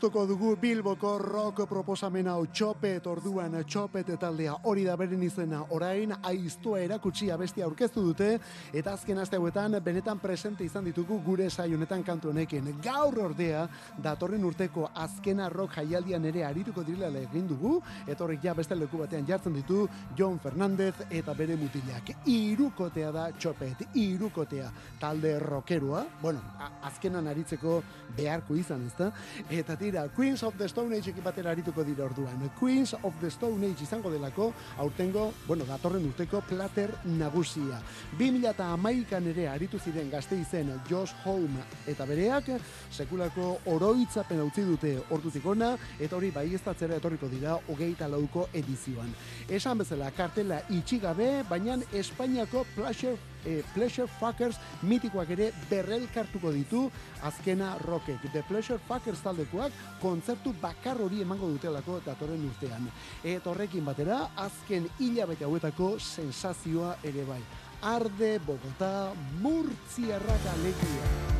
Gustoko 0.00 0.22
dugu 0.24 0.54
Bilboko 0.56 1.18
rock 1.20 1.66
proposamen 1.68 2.30
hau 2.32 2.46
txopet 2.48 3.04
orduan 3.04 3.52
txopet 3.68 4.08
taldea. 4.16 4.54
Hori 4.64 4.86
da 4.86 4.94
beren 4.96 5.20
izena. 5.26 5.58
Orain 5.76 6.14
aiztoa 6.24 6.78
erakutsi 6.80 7.26
abestia 7.28 7.66
aurkeztu 7.66 8.00
dute 8.06 8.30
eta 8.72 8.94
azken 8.96 9.20
aste 9.20 9.36
hauetan 9.36 9.76
benetan 9.84 10.16
presente 10.18 10.64
izan 10.64 10.88
ditugu 10.88 11.18
gure 11.26 11.50
saio 11.50 11.76
honetan 11.76 12.00
kantu 12.02 12.30
honekin. 12.30 12.70
Gaur 12.80 13.18
ordea 13.26 13.66
datorren 13.98 14.46
urteko 14.48 14.86
azkena 14.94 15.50
rock 15.52 15.76
jaialdian 15.76 16.24
ere 16.32 16.46
arituko 16.48 16.80
direla 16.80 17.20
egin 17.20 17.52
dugu 17.52 17.74
eta 18.06 18.24
horrek 18.24 18.40
ja 18.48 18.56
beste 18.56 18.80
leku 18.80 19.02
batean 19.02 19.28
jartzen 19.28 19.52
ditu 19.52 19.82
John 20.16 20.40
Fernandez 20.40 20.94
eta 21.10 21.34
bere 21.34 21.58
mutilak. 21.60 22.14
Irukotea 22.24 23.12
da 23.12 23.26
txopet 23.36 23.84
irukotea 23.92 24.72
talde 24.98 25.36
rockeroa 25.44 26.06
bueno 26.22 26.40
azkenan 26.88 27.28
aritzeko 27.28 27.82
beharko 28.16 28.56
izan 28.56 28.88
ezta? 28.88 29.12
Eta 29.50 29.76
tira 29.90 30.08
Queens 30.08 30.42
of 30.44 30.54
the 30.56 30.68
Stone 30.68 30.94
Age 30.94 31.12
batera 31.22 31.50
arituko 31.50 31.82
dira 31.82 32.04
orduan. 32.04 32.48
Queens 32.58 32.94
of 33.02 33.12
the 33.20 33.30
Stone 33.30 33.66
Age 33.66 33.82
izango 33.82 34.10
delako 34.10 34.52
aurtengo, 34.78 35.32
bueno, 35.48 35.64
datorren 35.64 36.04
urteko 36.06 36.42
plater 36.46 36.92
nagusia. 37.04 37.80
2008an 38.18 39.26
ere 39.32 39.48
aritu 39.48 39.80
ziren 39.80 40.10
gazte 40.10 40.38
izen 40.38 40.70
Josh 40.88 41.14
Home 41.24 41.64
eta 41.90 42.06
bereak 42.06 42.52
sekulako 42.90 43.58
oroitzapen 43.66 44.44
utzi 44.44 44.62
dute 44.68 44.94
ordutik 45.10 45.46
ona 45.46 45.76
eta 45.98 46.16
hori 46.16 46.30
bai 46.30 46.46
etorriko 46.54 47.26
dira 47.28 47.58
hogeita 47.68 48.06
lauko 48.08 48.48
edizioan. 48.52 49.10
Esan 49.48 49.78
bezala 49.78 50.10
kartela 50.10 50.62
itxigabe, 50.68 51.42
baina 51.48 51.78
Espainiako 51.92 52.64
pleasure 52.76 53.16
e, 53.44 53.62
Pleasure 53.74 54.08
Fuckers 54.20 54.58
mitikoak 54.82 55.30
ere 55.36 55.50
berrelkartuko 55.70 56.52
ditu 56.52 56.84
azkena 57.22 57.76
rockek. 57.84 58.28
The 58.32 58.42
Pleasure 58.48 58.80
Fuckers 58.88 59.22
taldekoak 59.24 59.72
kontzertu 60.02 60.54
bakar 60.60 61.00
hori 61.00 61.22
emango 61.22 61.48
dutelako 61.54 62.00
datorren 62.06 62.44
urtean. 62.48 62.88
Eta 63.24 63.50
horrekin 63.50 63.84
batera, 63.84 64.22
azken 64.36 64.88
hilabete 64.98 65.44
hauetako 65.44 65.96
sensazioa 65.98 66.96
ere 67.02 67.24
bai. 67.28 67.42
Arde 67.82 68.38
Bogota 68.44 69.12
Murtziarrak 69.40 70.50
alegia. 70.54 71.38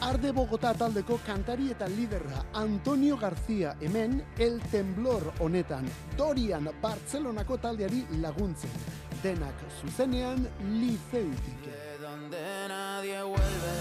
Arde 0.00 0.30
Bogota 0.32 0.70
taldeko 0.78 1.18
kantari 1.26 1.72
eta 1.72 1.88
liderra 1.90 2.44
Antonio 2.54 3.16
García 3.18 3.74
hemen 3.80 4.22
El 4.38 4.60
Temblor 4.70 5.32
honetan 5.40 5.90
Dorian 6.16 6.70
Bartzelonako 6.80 7.58
taldeari 7.58 8.06
laguntzen. 8.22 8.70
Denak 9.22 9.54
zuzenean 9.80 10.46
liceutik. 10.80 11.64
De 11.64 11.98
donde 12.00 12.68
nadie 12.68 13.22
vuelve, 13.22 13.77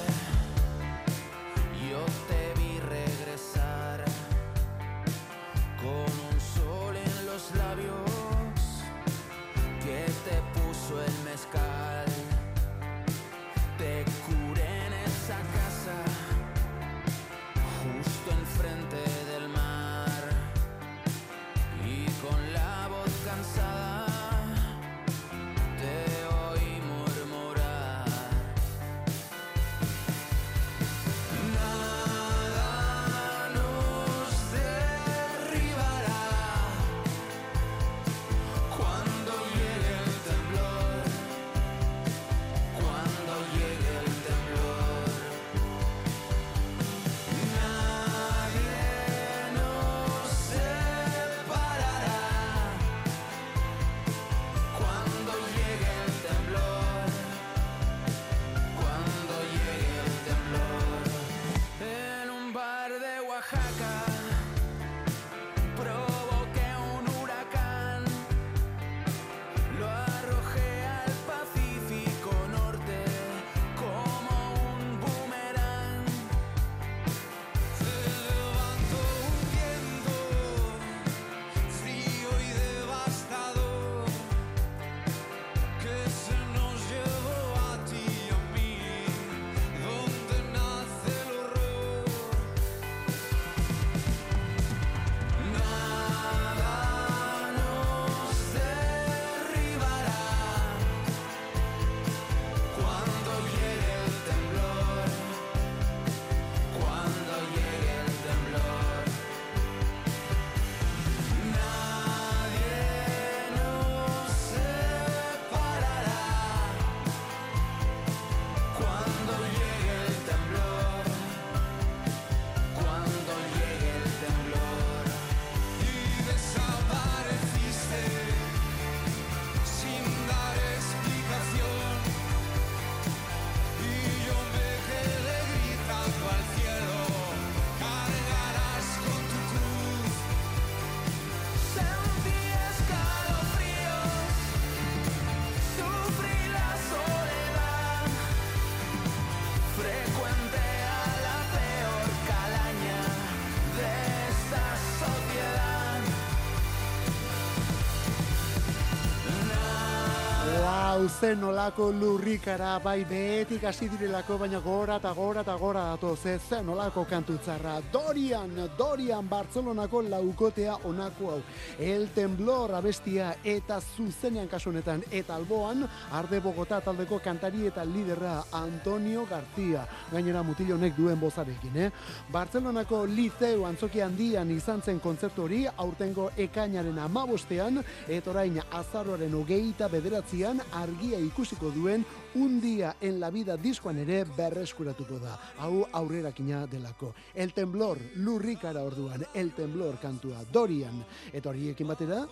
zen 161.10 161.39
nolako 161.41 161.91
lurrikara, 161.91 162.78
bai 162.80 163.04
behetik 163.06 163.63
hasi 163.63 163.88
direlako, 163.89 164.38
baina 164.38 164.60
gora 164.60 164.98
eta 165.00 165.12
gora 165.13 165.41
eta 165.41 165.56
gora 165.58 165.84
datoz, 165.91 166.26
ez 166.26 166.41
zen 166.50 166.65
nolako 166.65 167.06
kantutzarra. 167.06 167.80
Dorian, 167.91 168.54
Dorian 168.78 169.28
Bartzelonako 169.30 170.02
laukotea 170.10 170.78
onako 170.89 171.32
hau. 171.32 171.41
El 171.80 172.08
temblor 172.15 172.74
abestia 172.76 173.34
eta 173.43 173.80
zuzenean 173.82 174.48
kasu 174.48 174.70
honetan 174.70 175.04
eta 175.12 175.36
alboan, 175.36 175.86
arde 176.12 176.39
Bogota 176.39 176.80
taldeko 176.82 177.20
kantari 177.24 177.67
eta 177.67 177.86
liderra 177.86 178.43
Antonio 178.52 179.26
García. 179.30 179.86
Gainera 180.12 180.43
mutil 180.43 180.74
duen 180.98 181.20
bozarekin, 181.20 181.78
eh? 181.78 181.91
Bartzelonako 182.32 183.06
liceu 183.06 183.65
antzoki 183.65 184.02
handian 184.02 184.52
izan 184.52 184.82
zen 184.82 185.00
kontzertu 185.00 185.43
hori, 185.43 185.65
aurtengo 185.78 186.32
ekainaren 186.38 186.98
amabostean, 187.00 187.84
eta 188.08 188.32
orain 188.32 188.60
azaroaren 188.72 189.34
hogeita 189.34 189.88
bederatzean 189.88 190.62
argia 190.98 191.20
ikusiko 191.22 191.70
duen 191.70 192.04
un 192.36 192.60
día 192.60 192.96
en 193.02 193.20
la 193.20 193.30
vida 193.30 193.56
diskoan 193.58 194.00
ere 194.02 194.24
berreskuratuko 194.38 195.20
da. 195.22 195.38
Hau 195.60 195.86
aurrerakina 195.93 196.66
delako. 196.66 197.14
El 197.36 197.54
temblor, 197.54 198.00
lurrikara 198.16 198.82
orduan, 198.84 199.26
el 199.34 199.54
temblor 199.54 200.00
kantua, 200.00 200.43
Dorian. 200.52 201.04
Eta 201.32 201.50
horiekin 201.50 201.88
batera, 201.88 202.24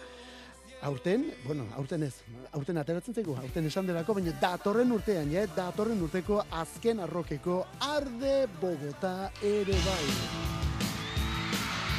aurten, 0.82 1.32
bueno, 1.46 1.68
aurten 1.78 2.04
ez, 2.04 2.16
aurten 2.54 2.82
ateratzen 2.82 3.14
zaigu, 3.14 3.38
aurten 3.38 3.70
esan 3.70 3.86
delako, 3.86 4.18
baina 4.18 4.34
datorren 4.42 4.92
urtean, 4.98 5.30
ja, 5.32 5.46
datorren 5.56 6.02
urteko 6.02 6.42
azken 6.50 7.06
arrokeko 7.06 7.62
Arde 7.94 8.48
Bogota 8.62 9.32
ere 9.44 9.78
bai. 9.86 10.85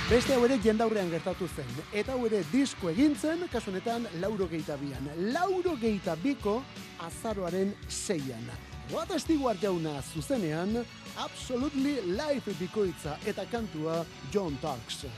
Beste 0.07 0.37
hau 0.37 0.45
ere 0.47 0.55
jendaurrean 0.63 1.09
gertatu 1.11 1.49
zen. 1.51 1.71
Eta 1.91 2.15
hau 2.15 2.29
ere 2.29 2.45
disko 2.53 2.93
egintzen, 2.93 3.41
kasu 3.51 3.73
honetan, 3.73 4.05
lauro 4.23 4.47
geita 4.47 4.77
bian. 4.79 5.09
Lauro 5.35 5.73
geita 5.81 6.15
biko 6.23 6.61
azaroaren 7.03 7.73
seian. 7.91 8.47
Rod 8.93 9.17
Stewart 9.19 9.59
jauna 9.59 9.97
zuzenean, 10.15 10.79
Absolutely 11.19 11.97
Life 12.15 12.55
bikoitza 12.61 13.19
eta 13.27 13.49
kantua 13.51 14.05
John 14.31 14.55
Talks. 14.63 15.09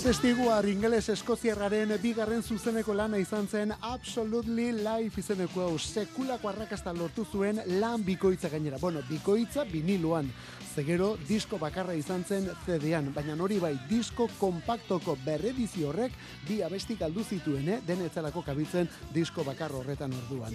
Stewart 0.00 0.64
ingeles 0.64 1.10
eskoziarraren 1.12 1.90
bigarren 2.00 2.40
zuzeneko 2.40 2.94
lana 2.96 3.18
izan 3.20 3.44
zen 3.46 3.74
Absolutely 3.84 4.70
Life 4.72 5.20
izeneko 5.20 5.66
hau 5.66 5.74
sekulako 5.78 6.48
arrakasta 6.48 6.94
lortu 6.96 7.26
zuen 7.28 7.60
lan 7.82 8.00
bikoitza 8.06 8.48
gainera. 8.48 8.78
Bueno, 8.80 9.02
bikoitza 9.10 9.66
biniloan. 9.68 10.30
Zegero 10.70 11.16
disko 11.26 11.58
bakarra 11.58 11.96
izan 11.98 12.22
zen 12.22 12.44
CD-an, 12.62 13.08
baina 13.14 13.34
hori 13.42 13.56
bai 13.58 13.72
disko 13.88 14.28
kompaktoko 14.38 15.16
berredizio 15.24 15.88
horrek 15.90 16.14
bi 16.46 16.60
abesti 16.62 16.94
galdu 17.00 17.24
zituen, 17.24 17.68
eh? 17.68 17.78
denetzalako 17.86 18.44
kabitzen 18.46 18.86
disko 19.10 19.42
bakar 19.42 19.74
horretan 19.74 20.14
orduan. 20.14 20.54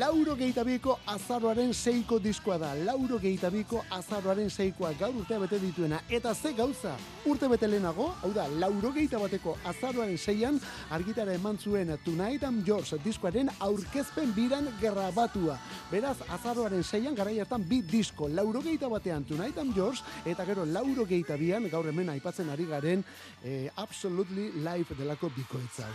Lauro 0.00 0.36
gehitabiko 0.38 0.96
azaroaren 1.12 1.74
seiko 1.74 2.18
diskoa 2.18 2.56
da, 2.62 2.70
lauro 2.86 3.18
gehitabiko 3.20 3.82
azaroaren 3.98 4.48
seikoa 4.50 4.94
gaur 4.98 5.20
urtea 5.20 5.38
bete 5.42 5.60
dituena, 5.60 6.00
eta 6.08 6.32
ze 6.34 6.54
gauza 6.56 6.96
urte 7.28 7.48
bete 7.52 7.68
lehenago, 7.68 8.08
hau 8.22 8.32
da, 8.32 8.48
lauro 8.48 8.94
bateko 8.94 9.58
azaroaren 9.64 10.16
seian 10.16 10.60
argitara 10.90 11.34
eman 11.34 11.58
zuen 11.58 11.98
Tonight 12.04 12.42
I'm 12.42 12.62
Yours 12.66 12.94
diskoaren 13.04 13.50
aurkezpen 13.60 14.32
biran 14.32 14.68
grabatua. 14.80 15.58
Beraz, 15.90 16.16
azaroaren 16.28 16.82
seian 16.82 17.14
garai 17.14 17.38
hartan 17.40 17.62
bi 17.62 17.82
disko, 17.82 18.28
lauro 18.28 18.62
batean 18.62 19.24
Tonight 19.24 19.49
I'm 19.58 19.72
Yours, 19.74 20.02
eta 20.24 20.44
gero 20.44 20.64
lauro 20.64 21.04
bian, 21.06 21.68
gaur 21.70 21.86
hemen 21.86 22.08
aipatzen 22.08 22.50
ari 22.50 22.66
garen, 22.66 23.04
eh, 23.44 23.70
Absolutely 23.76 24.52
Live 24.62 24.94
delako 24.98 25.30
bikoitza. 25.34 25.86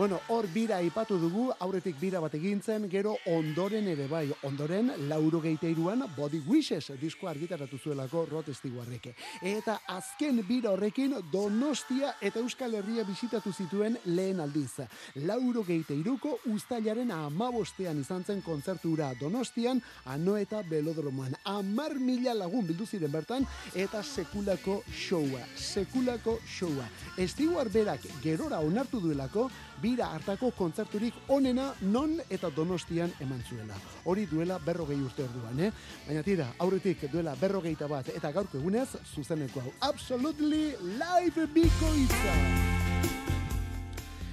Bueno, 0.00 0.18
hor 0.28 0.46
bira 0.48 0.78
aipatu 0.80 1.18
dugu, 1.20 1.42
aurretik 1.60 1.98
bira 2.00 2.22
bat 2.24 2.32
egintzen, 2.32 2.86
gero 2.88 3.10
ondoren 3.28 3.84
ere 3.92 4.06
bai, 4.08 4.30
ondoren 4.48 4.86
lauro 5.10 5.42
geiteiruan 5.44 6.06
Body 6.16 6.38
Wishes 6.46 6.94
disko 6.96 7.28
argitaratu 7.28 7.76
zuelako 7.76 8.22
Rod 8.30 8.48
Stewartek. 8.48 9.10
Eta 9.44 9.74
azken 9.92 10.40
bira 10.48 10.70
horrekin 10.72 11.18
Donostia 11.30 12.14
eta 12.16 12.40
Euskal 12.40 12.78
Herria 12.78 13.04
bisitatu 13.04 13.52
zituen 13.52 13.98
lehen 14.06 14.40
aldiz. 14.40 14.86
Lauro 15.28 15.66
geiteiruko 15.68 16.38
ustailaren 16.48 17.12
amabostean 17.12 18.00
izan 18.00 18.24
zen 18.24 18.40
kontzertura 18.40 19.10
Donostian, 19.20 19.82
ano 20.06 20.38
eta 20.40 20.62
belodromoan. 20.62 21.36
Amar 21.44 21.98
mila 22.00 22.32
lagun 22.32 22.64
bildu 22.64 22.86
ziren 22.86 23.12
bertan, 23.12 23.44
eta 23.74 24.00
sekulako 24.00 24.80
showa, 24.88 25.44
sekulako 25.56 26.38
showa. 26.48 26.88
Stewart 27.20 27.68
berak 27.68 28.08
gerora 28.24 28.64
onartu 28.64 29.04
duelako, 29.04 29.50
bira 29.80 30.10
hartako 30.14 30.50
kontzerturik 30.56 31.14
onena 31.28 31.72
non 31.80 32.18
eta 32.30 32.50
donostian 32.50 33.12
eman 33.20 33.42
zuela. 33.48 33.76
Hori 34.04 34.26
duela 34.26 34.58
berrogei 34.58 34.98
urte 35.00 35.24
orduan, 35.24 35.60
eh? 35.60 35.72
Baina 36.06 36.22
tira, 36.22 36.50
aurretik 36.58 37.06
duela 37.12 37.34
berrogeita 37.40 37.88
bat 37.88 38.08
eta 38.14 38.32
gaurko 38.32 38.58
egunez, 38.58 38.88
zuzeneko 39.14 39.60
hau. 39.60 39.72
Absolutely 39.80 40.76
live 41.00 41.46
bikoitza! 41.54 42.36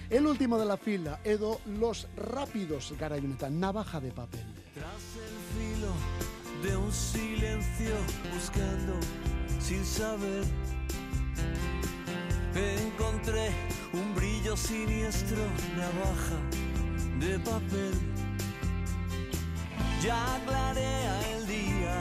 El 0.09 0.25
último 0.25 0.57
de 0.57 0.65
la 0.65 0.77
fila, 0.77 1.19
edo 1.25 1.59
los 1.65 2.07
rápidos 2.15 2.93
garaiunetan, 2.97 3.59
navaja 3.59 3.99
de 3.99 4.11
papel. 4.11 4.45
Tras 4.73 5.17
el 5.19 5.35
filo 5.53 5.91
de 6.63 6.77
un 6.77 6.91
silencio 6.91 7.95
buscando 8.33 8.93
sin 9.59 9.83
saber 9.85 10.43
encontré 12.55 13.51
un 13.93 14.15
brillo 14.15 14.55
siniestro 14.55 15.43
navaja 15.75 16.39
de 17.19 17.39
papel 17.39 17.93
ya 20.01 20.39
clarea 20.45 21.35
el 21.35 21.47
día 21.47 21.97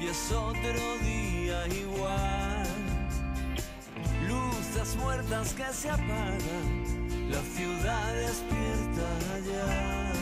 y 0.00 0.06
es 0.08 0.32
otro 0.32 0.98
día 1.02 1.68
igual 1.68 2.66
luces 4.28 4.96
muertas 4.96 5.52
que 5.54 5.72
se 5.72 5.90
apagan 5.90 7.30
la 7.30 7.42
ciudad 7.56 8.14
despierta 8.14 9.08
ya 9.46 10.12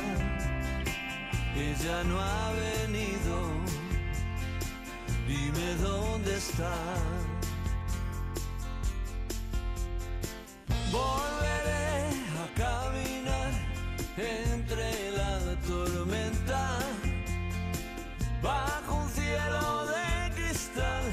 ella 1.56 2.04
no 2.04 2.18
ha 2.18 2.52
venido. 2.52 3.36
Dime 5.26 5.74
dónde 5.82 6.36
está. 6.36 6.72
Volveré 10.90 12.10
a 12.42 12.46
caminar 12.56 13.52
entre 14.16 15.12
la 15.12 15.38
tormenta 15.68 16.78
bajo 18.42 18.94
un 18.96 19.08
cielo 19.10 19.86
de 19.86 20.34
cristal 20.34 21.04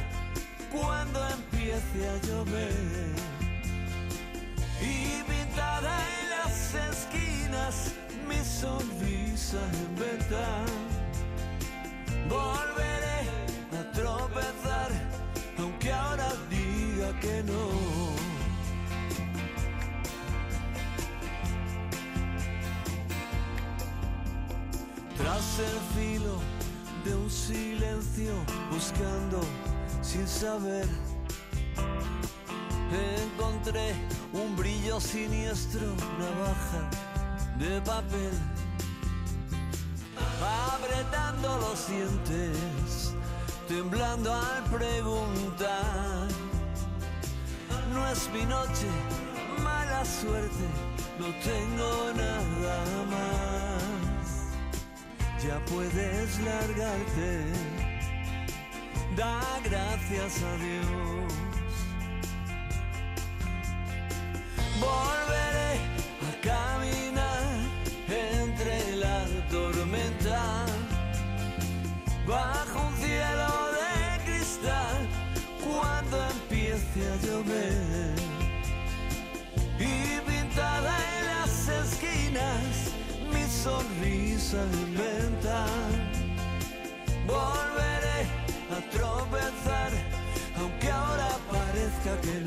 cuando 0.71 1.19
empiece 1.29 2.09
a 2.09 2.17
llover 2.25 2.73
y 4.81 5.21
pintada 5.29 5.93
en 6.21 6.29
las 6.31 6.73
esquinas 6.91 7.93
mi 8.27 8.43
sonrisa 8.43 9.59
en 9.73 9.95
venta. 9.95 10.87
El 25.59 25.79
filo 25.95 26.35
de 27.03 27.15
un 27.15 27.29
silencio, 27.31 28.33
buscando 28.71 29.41
sin 30.03 30.27
saber 30.27 30.87
encontré 33.37 33.93
un 34.33 34.55
brillo 34.55 34.99
siniestro, 34.99 35.87
navaja 36.19 36.89
de 37.57 37.81
papel, 37.81 38.33
apretando 40.75 41.57
los 41.57 41.87
dientes, 41.87 43.13
temblando 43.67 44.33
al 44.33 44.63
preguntar. 44.65 46.27
No 47.93 48.07
es 48.09 48.29
mi 48.31 48.45
noche, 48.45 48.87
mala 49.63 50.05
suerte, 50.05 50.67
no 51.19 51.27
tengo 51.43 52.13
nada 52.15 53.05
más. 53.09 53.76
Ya 55.43 55.59
puedes 55.65 56.39
largarte, 56.39 57.45
da 59.15 59.39
gracias 59.63 60.41
a 60.41 60.57
Dios. 60.57 61.33
Volveré 64.79 65.73
a 66.27 66.41
caminar 66.41 67.43
entre 68.09 68.95
la 68.95 69.25
tormenta. 69.51 70.65
Bajo 72.27 72.87
un 72.87 72.95
cielo 72.97 73.51
de 73.77 74.23
cristal 74.25 75.07
cuando 75.63 76.17
empiece 76.31 76.99
a 77.11 77.15
llover. 77.25 78.15
Y 79.79 80.19
pintada 80.29 80.97
en 81.19 81.25
las 81.27 81.69
esquinas 81.69 82.87
mi 83.31 83.43
sonrisa 83.45 84.65
volveré 87.27 88.19
a 88.75 88.79
tropezar 88.95 89.91
aunque 90.59 90.89
ahora 90.89 91.29
parezca 91.51 92.11
que 92.21 92.35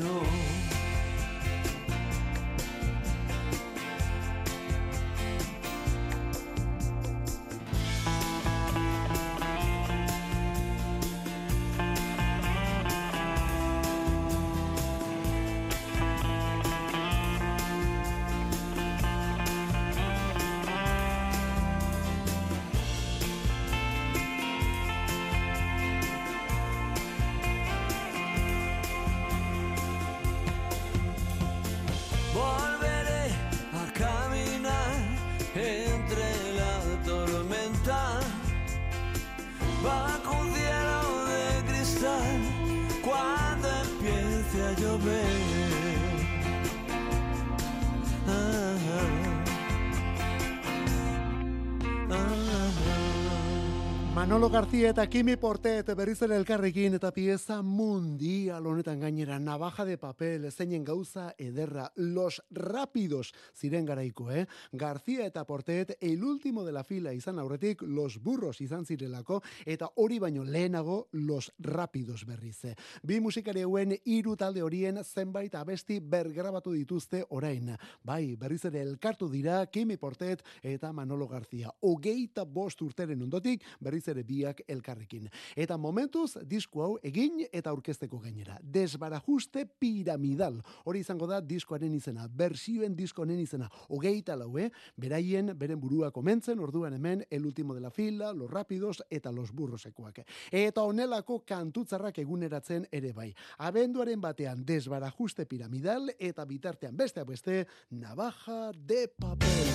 Manolo 54.31 54.49
García 54.49 54.91
eta 54.91 55.09
Kimi 55.09 55.35
Portet 55.35 55.89
berriz 55.91 56.21
ere 56.23 56.37
elkarrekin 56.39 56.93
eta 56.95 57.09
pieza 57.11 57.57
mundial 57.61 58.63
honetan 58.65 59.01
gainera 59.03 59.39
navaja 59.43 59.83
de 59.83 59.97
papel 59.99 60.45
zeinen 60.53 60.85
gauza 60.87 61.33
ederra 61.37 61.91
los 61.97 62.41
rápidos 62.49 63.33
ziren 63.53 63.85
garaiko, 63.85 64.31
eh? 64.31 64.47
García 64.71 65.25
eta 65.25 65.43
Portet 65.43 65.97
el 65.99 66.23
último 66.23 66.63
de 66.63 66.71
la 66.71 66.85
fila 66.85 67.11
izan 67.11 67.39
aurretik 67.39 67.81
los 67.81 68.23
burros 68.23 68.61
izan 68.61 68.85
zirelako 68.85 69.41
eta 69.65 69.89
hori 69.95 70.17
baino 70.19 70.45
lehenago 70.45 71.09
los 71.11 71.51
rápidos 71.59 72.25
berriz. 72.25 72.63
eh? 72.63 72.75
Bi 73.03 73.19
musikari 73.19 73.63
hauen 73.63 73.97
hiru 74.05 74.37
talde 74.37 74.63
horien 74.63 75.03
zenbait 75.03 75.53
abesti 75.55 75.99
bergrabatu 75.99 76.71
dituzte 76.71 77.25
orain. 77.31 77.75
Bai, 78.01 78.37
berriz 78.37 78.63
ere 78.63 78.79
elkartu 78.79 79.27
dira 79.27 79.65
Kimi 79.65 79.97
Portet 79.97 80.41
eta 80.63 80.93
Manolo 80.93 81.27
García. 81.27 81.69
Hogeita 81.81 82.45
bost 82.45 82.81
urteren 82.81 83.21
ondotik 83.21 83.61
berriz 83.81 84.07
ere 84.07 84.20
biak 84.23 84.61
elkarrekin. 84.67 85.29
Eta 85.55 85.77
momentuz, 85.77 86.37
disko 86.47 86.83
hau 86.83 86.91
egin 87.03 87.41
eta 87.51 87.71
aurkezteko 87.71 88.19
gainera. 88.19 88.57
Desbarajuste 88.61 89.65
piramidal. 89.79 90.61
Hori 90.85 91.01
izango 91.01 91.27
da 91.27 91.41
diskoaren 91.41 91.93
izena, 91.93 92.27
bersioen 92.27 92.95
diskoaren 92.95 93.39
izena. 93.39 93.69
Hogeita 93.89 94.35
lau, 94.35 94.57
eh? 94.57 94.69
Beraien, 94.97 95.53
beren 95.57 95.79
burua 95.79 96.11
komentzen, 96.11 96.59
orduan 96.59 96.93
hemen, 96.93 97.25
el 97.29 97.45
último 97.45 97.73
de 97.75 97.81
la 97.81 97.91
fila, 97.91 98.33
los 98.33 98.49
rápidos 98.49 99.03
eta 99.09 99.31
los 99.31 99.51
burrosekoak. 99.51 100.21
Eta 100.51 100.83
honelako 100.83 101.41
kantutzarrak 101.45 102.17
eguneratzen 102.23 102.87
ere 102.91 103.13
bai. 103.13 103.31
Abenduaren 103.57 104.21
batean 104.21 104.65
desbarajuste 104.65 105.45
piramidal 105.45 106.11
eta 106.19 106.45
bitartean 106.45 106.97
beste 106.97 107.23
beste 107.23 107.67
navaja 107.89 108.71
de 108.75 109.07
papel. 109.07 109.71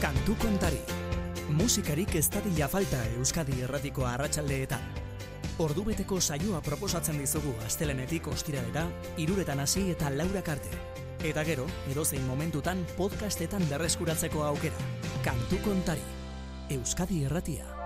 Kantu 0.00 0.36
kontari. 0.40 1.29
Musikarik 1.60 2.14
ez 2.16 2.30
dadila 2.32 2.70
falta 2.72 2.98
Euskadi 3.18 3.58
erratiko 3.60 4.06
arratsaldeetan. 4.08 4.80
Ordubeteko 5.60 6.16
saioa 6.20 6.62
proposatzen 6.64 7.18
dizugu 7.20 7.52
astelenetik 7.66 8.30
ostiralera, 8.32 8.86
iruretan 9.20 9.60
hasi 9.60 9.82
eta 9.92 10.08
laurak 10.14 10.48
arte. 10.54 10.72
Eta 11.20 11.44
gero, 11.44 11.66
edozein 11.92 12.24
momentutan 12.24 12.80
podcastetan 12.96 13.68
berreskuratzeko 13.68 14.46
aukera. 14.48 14.88
Kantu 15.26 15.60
kontari. 15.66 16.08
Euskadi 16.78 17.26
erratia. 17.28 17.79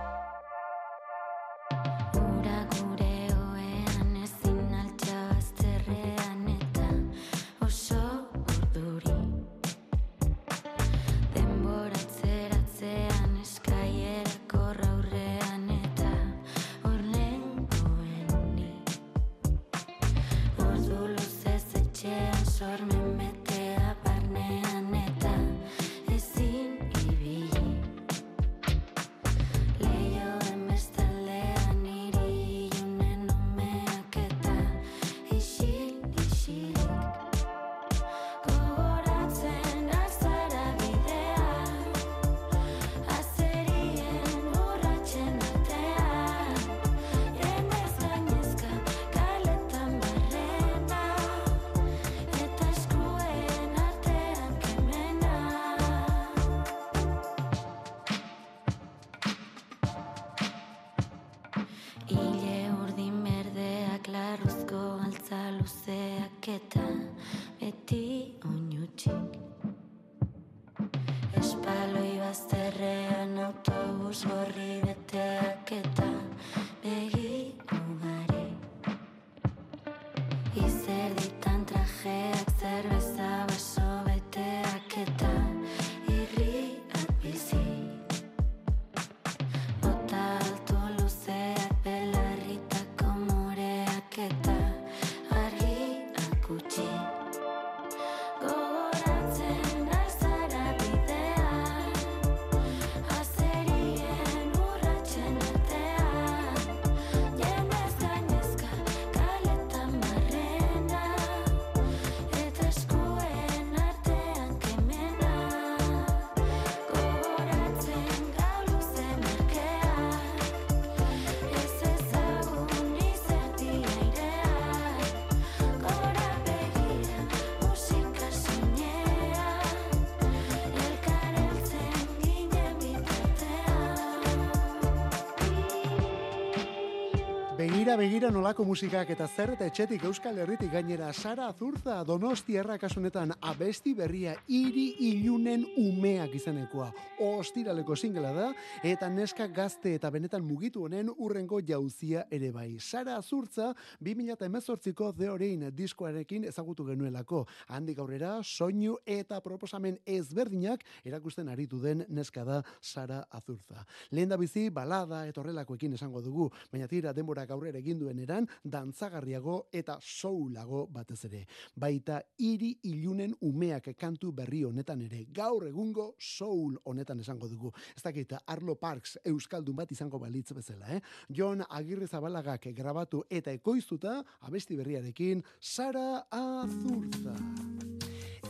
Begira, 137.95 138.27
begira 138.27 138.29
nolako 138.33 138.65
musikak 138.67 139.09
eta 139.13 139.25
zer 139.27 139.53
eta 139.53 139.69
etxetik 139.69 140.01
Euskal 140.03 140.37
Herritik 140.43 140.71
gainera 140.73 141.13
Sara 141.13 141.45
Azurza 141.47 142.01
Donostiarra 142.03 142.75
kasunetan 142.77 143.31
abesti 143.45 143.93
berria 143.93 144.33
hiri 144.49 144.85
ilunen 145.05 145.65
umeak 145.77 146.33
izanekoa. 146.35 146.87
Ostiraleko 147.21 147.95
singela 147.95 148.31
da 148.33 148.47
eta 148.83 149.09
neska 149.09 149.45
gazte 149.53 149.93
eta 149.95 150.09
benetan 150.11 150.43
mugitu 150.43 150.85
honen 150.85 151.11
urrengo 151.13 151.59
jauzia 151.61 152.25
ere 152.33 152.49
bai. 152.51 152.79
Sara 152.79 153.17
Azurza 153.19 153.71
2018ko 154.01 155.11
The 155.17 155.29
Orain 155.29 155.67
diskoarekin 155.75 156.47
ezagutu 156.49 156.87
genuelako. 156.89 157.43
Handik 157.67 157.99
aurrera 158.01 158.39
soinu 158.43 158.97
eta 159.05 159.39
proposamen 159.45 159.99
ezberdinak 160.05 160.83
erakusten 161.05 161.49
aritu 161.49 161.79
den 161.81 162.05
neska 162.09 162.43
da 162.43 162.61
Sara 162.81 163.21
Azurza. 163.29 163.85
Lehen 164.11 164.29
da 164.29 164.41
bizi 164.41 164.69
balada 164.69 165.25
eta 165.29 165.41
horrelakoekin 165.41 165.93
esango 165.93 166.21
dugu, 166.25 166.49
baina 166.71 166.89
tira 166.89 167.13
denborak 167.13 167.53
aurrera 167.53 167.77
egin 167.77 168.01
duen 168.01 168.19
eran 168.25 168.49
dantzagarriago 168.63 169.67
eta 169.71 169.99
soulago 170.01 170.87
batez 170.91 171.21
ere. 171.29 171.45
Baita 171.75 172.21
hiri 172.41 172.73
ilunen 172.89 173.34
umeak 173.41 173.91
kantu 173.97 174.31
berri 174.31 174.63
honetan 174.63 175.01
ere 175.01 175.25
gaur 175.33 175.67
egungo 175.67 176.13
soul 176.19 176.77
honetan 176.85 177.19
esango 177.19 177.47
dugu. 177.47 177.71
Ez 177.95 178.03
dakit 178.03 178.33
Arlo 178.45 178.75
Parks 178.75 179.17
euskaldun 179.25 179.75
bat 179.75 179.91
izango 179.91 180.19
balitz 180.19 180.51
bezala, 180.53 180.89
eh? 180.95 181.01
Jon 181.29 181.63
Agirre 181.69 182.07
Zabalagak 182.07 182.69
grabatu 182.75 183.23
eta 183.29 183.51
ekoiztuta 183.51 184.21
abesti 184.41 184.77
berriarekin 184.77 185.43
Sara 185.59 186.25
Azurza. 186.31 187.35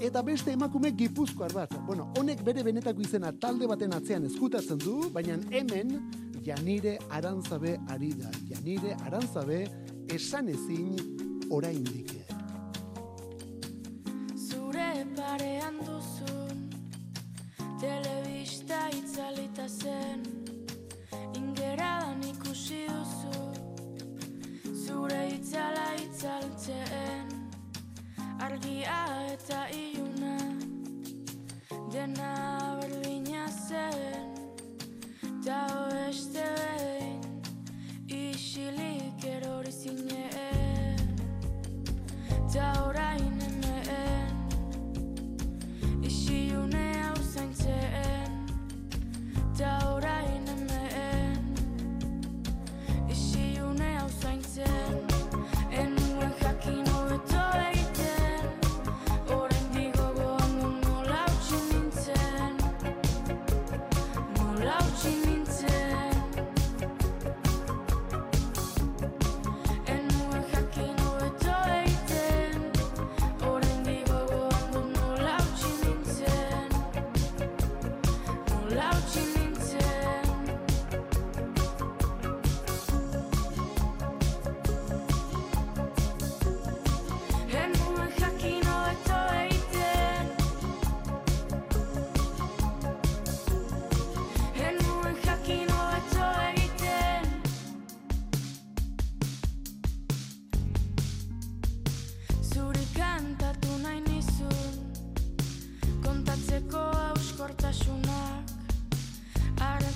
Eta 0.03 0.21
beste 0.27 0.51
emakume 0.51 0.91
gipuzkoar 0.91 1.53
bat. 1.55 1.71
Bueno, 1.87 2.09
honek 2.19 2.43
bere 2.43 2.63
benetako 2.67 3.05
izena 3.05 3.31
talde 3.31 3.67
baten 3.67 3.95
atzean 3.95 4.27
eskutatzen 4.27 4.81
du, 4.83 4.97
baina 5.13 5.39
hemen 5.55 5.95
Janire 6.45 6.97
Arantzabe 7.09 7.77
ari 7.89 8.11
da. 8.19 8.29
Janire 8.51 8.97
Arantzabe 9.07 9.63
esan 10.11 10.51
ezin 10.51 11.49
oraindik. 11.49 12.24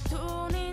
opportunity 0.06 0.69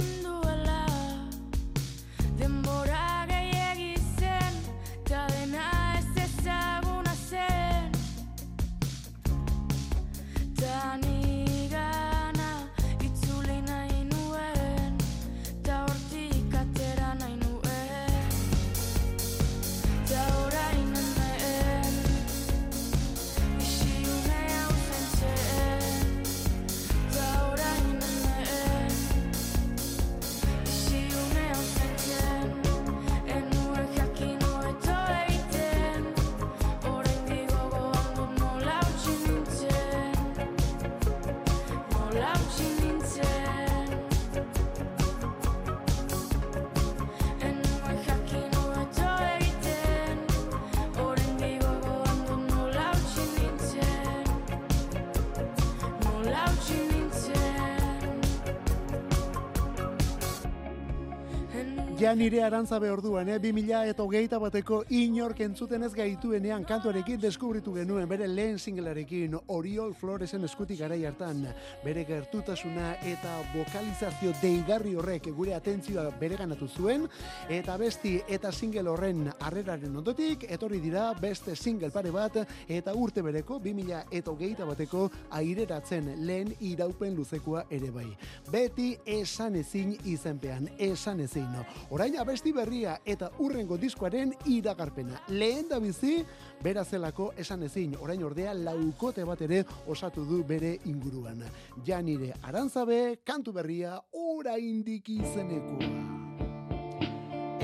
nire 62.17 62.43
arantzabe 62.43 62.89
orduan, 62.91 63.29
eh? 63.29 63.37
2000 63.39 63.91
eta 64.25 64.39
bateko 64.41 64.79
inork 64.89 65.41
entzuten 65.45 65.83
ez 65.85 65.93
gaituenean 65.93 66.65
kantuarekin 66.65 67.21
deskubritu 67.21 67.75
genuen 67.75 68.09
bere 68.09 68.27
lehen 68.27 68.59
singlearekin 68.59 69.37
Oriol 69.53 69.93
Floresen 69.95 70.45
eskutik 70.45 70.79
garai 70.81 71.05
hartan 71.05 71.43
bere 71.85 72.05
gertutasuna 72.09 72.95
eta 73.05 73.35
vokalizazio 73.53 74.33
deigarri 74.41 74.95
horrek 74.95 75.29
gure 75.37 75.55
atentzioa 75.55 76.07
bereganatu 76.19 76.69
zuen 76.69 77.05
eta 77.51 77.77
besti 77.77 78.15
eta 78.29 78.53
single 78.53 78.89
horren 78.89 79.29
harreraren 79.41 79.97
ondotik 79.97 80.47
etorri 80.49 80.81
dira 80.81 81.13
beste 81.21 81.55
single 81.55 81.91
pare 81.91 82.11
bat 82.11 82.41
eta 82.69 82.95
urte 82.95 83.23
bereko 83.23 83.61
2000 83.61 84.07
eta 84.11 84.65
bateko 84.65 85.11
aireratzen 85.31 86.15
lehen 86.25 86.55
iraupen 86.61 87.15
luzekoa 87.15 87.67
ere 87.69 87.91
bai. 87.91 88.09
Beti 88.51 88.97
esan 89.05 89.57
ezin 89.57 89.97
izenpean, 90.05 90.71
esan 90.79 91.21
ezin. 91.21 91.53
Orain 91.91 92.06
abesti 92.15 92.53
berria 92.55 93.01
eta 93.05 93.33
urrengo 93.43 93.77
diskoaren 93.77 94.31
iragarpena. 94.47 95.23
Lehen 95.29 95.67
da 95.69 95.81
bizi, 95.83 96.21
bera 96.63 96.85
zelako 96.85 97.33
esan 97.37 97.65
ezin. 97.67 97.97
Orain 98.01 98.23
ordea 98.23 98.55
laukote 98.55 99.25
bat 99.25 99.43
ere 99.43 99.65
osatu 99.91 100.25
du 100.25 100.45
bere 100.45 100.77
inguruan. 100.87 101.43
Ja 101.87 101.99
nire 102.03 102.33
arantzabe, 102.43 103.19
kantu 103.25 103.53
berria, 103.57 103.99
oraindik 104.13 105.09
izenekoa. 105.09 105.91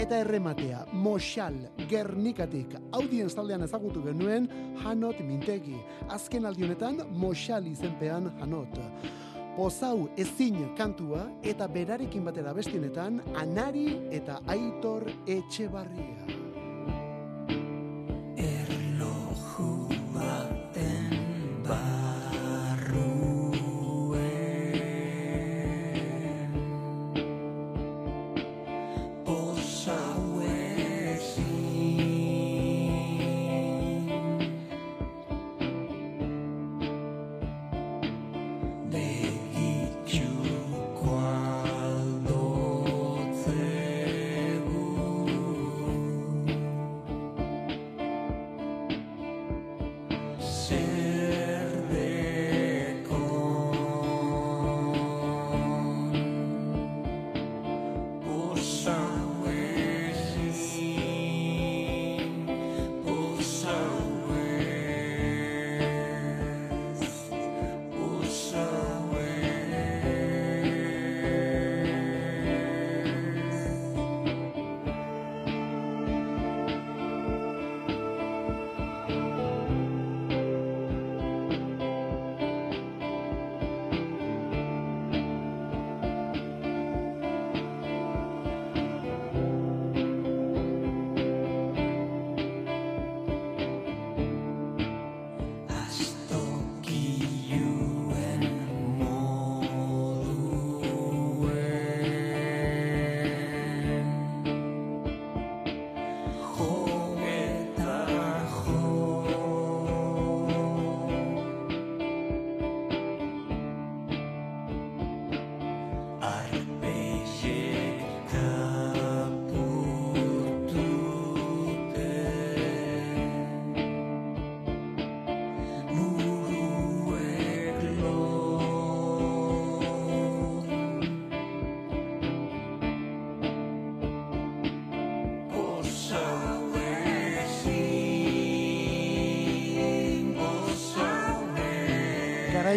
Eta 0.02 0.18
errematea, 0.18 0.80
Moxal, 0.98 1.54
Gernikatik, 1.86 2.72
audienz 2.96 3.36
taldean 3.36 3.62
ezagutu 3.62 4.02
genuen 4.02 4.48
Hanot 4.82 5.20
Mintegi. 5.22 5.76
Azken 6.10 6.48
aldionetan, 6.48 7.04
Moxal 7.14 7.68
izenpean 7.70 8.32
Hanot. 8.42 8.80
Pozau 9.52 10.08
ezin 10.16 10.54
kantua 10.78 11.26
eta 11.44 11.66
berarekin 11.68 12.24
batera 12.24 12.54
bestionetan 12.56 13.20
Anari 13.36 13.98
eta 14.08 14.38
Aitor 14.48 15.04
Etxebarria. 15.28 16.51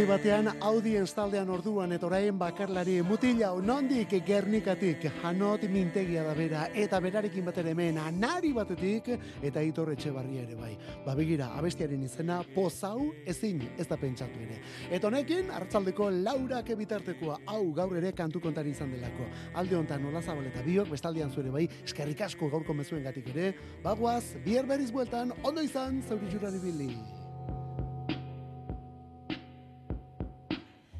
Garai 0.06 0.20
batean 0.20 0.62
audienz 0.62 1.16
taldean 1.18 1.50
orduan 1.50 1.96
eta 1.96 2.06
orain 2.06 2.38
bakarlari 2.38 3.00
mutila 3.02 3.48
nondik 3.58 4.12
gernikatik 4.28 5.08
Hanot 5.24 5.64
Mintegia 5.64 6.22
da 6.22 6.36
bera 6.38 6.68
eta 6.76 7.00
berarekin 7.02 7.46
batera 7.46 7.72
hemen 7.72 7.98
anari 7.98 8.52
batetik 8.54 9.10
eta 9.42 9.64
Aitor 9.64 9.90
Etxebarria 9.96 10.44
ere 10.44 10.60
bai. 10.60 10.78
Ba 11.08 11.16
begira, 11.16 11.50
abestiaren 11.58 12.04
izena 12.06 12.44
pozau 12.54 13.16
ezin 13.26 13.66
ez 13.80 13.88
da 13.88 13.98
pentsatu 13.98 14.46
ere. 14.46 14.62
Eta 14.92 15.08
honekin 15.08 15.50
hartzaldeko 15.50 16.12
laurak 16.12 16.70
bitartekoa 16.78 17.40
hau 17.48 17.74
gaur 17.74 17.98
ere 17.98 18.14
kantu 18.14 18.40
kontari 18.46 18.78
izan 18.78 18.94
delako. 18.94 19.26
Alde 19.56 19.76
hontan 19.76 20.06
nola 20.06 20.22
zabaleta 20.22 20.62
biok, 20.62 20.94
bestaldean 20.94 21.34
zure 21.34 21.50
bai, 21.50 21.66
eskerrik 21.84 22.22
asko 22.22 22.54
gaurko 22.54 22.78
mezuengatik 22.78 23.34
ere. 23.34 23.54
Bagoaz, 23.82 24.36
bier 24.46 24.70
berriz 24.70 24.92
bueltan, 24.92 25.34
ondo 25.42 25.66
izan, 25.66 26.04
zauri 26.06 26.30
jurari 26.30 26.62
bili. 26.62 26.94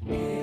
Yeah. 0.08 0.35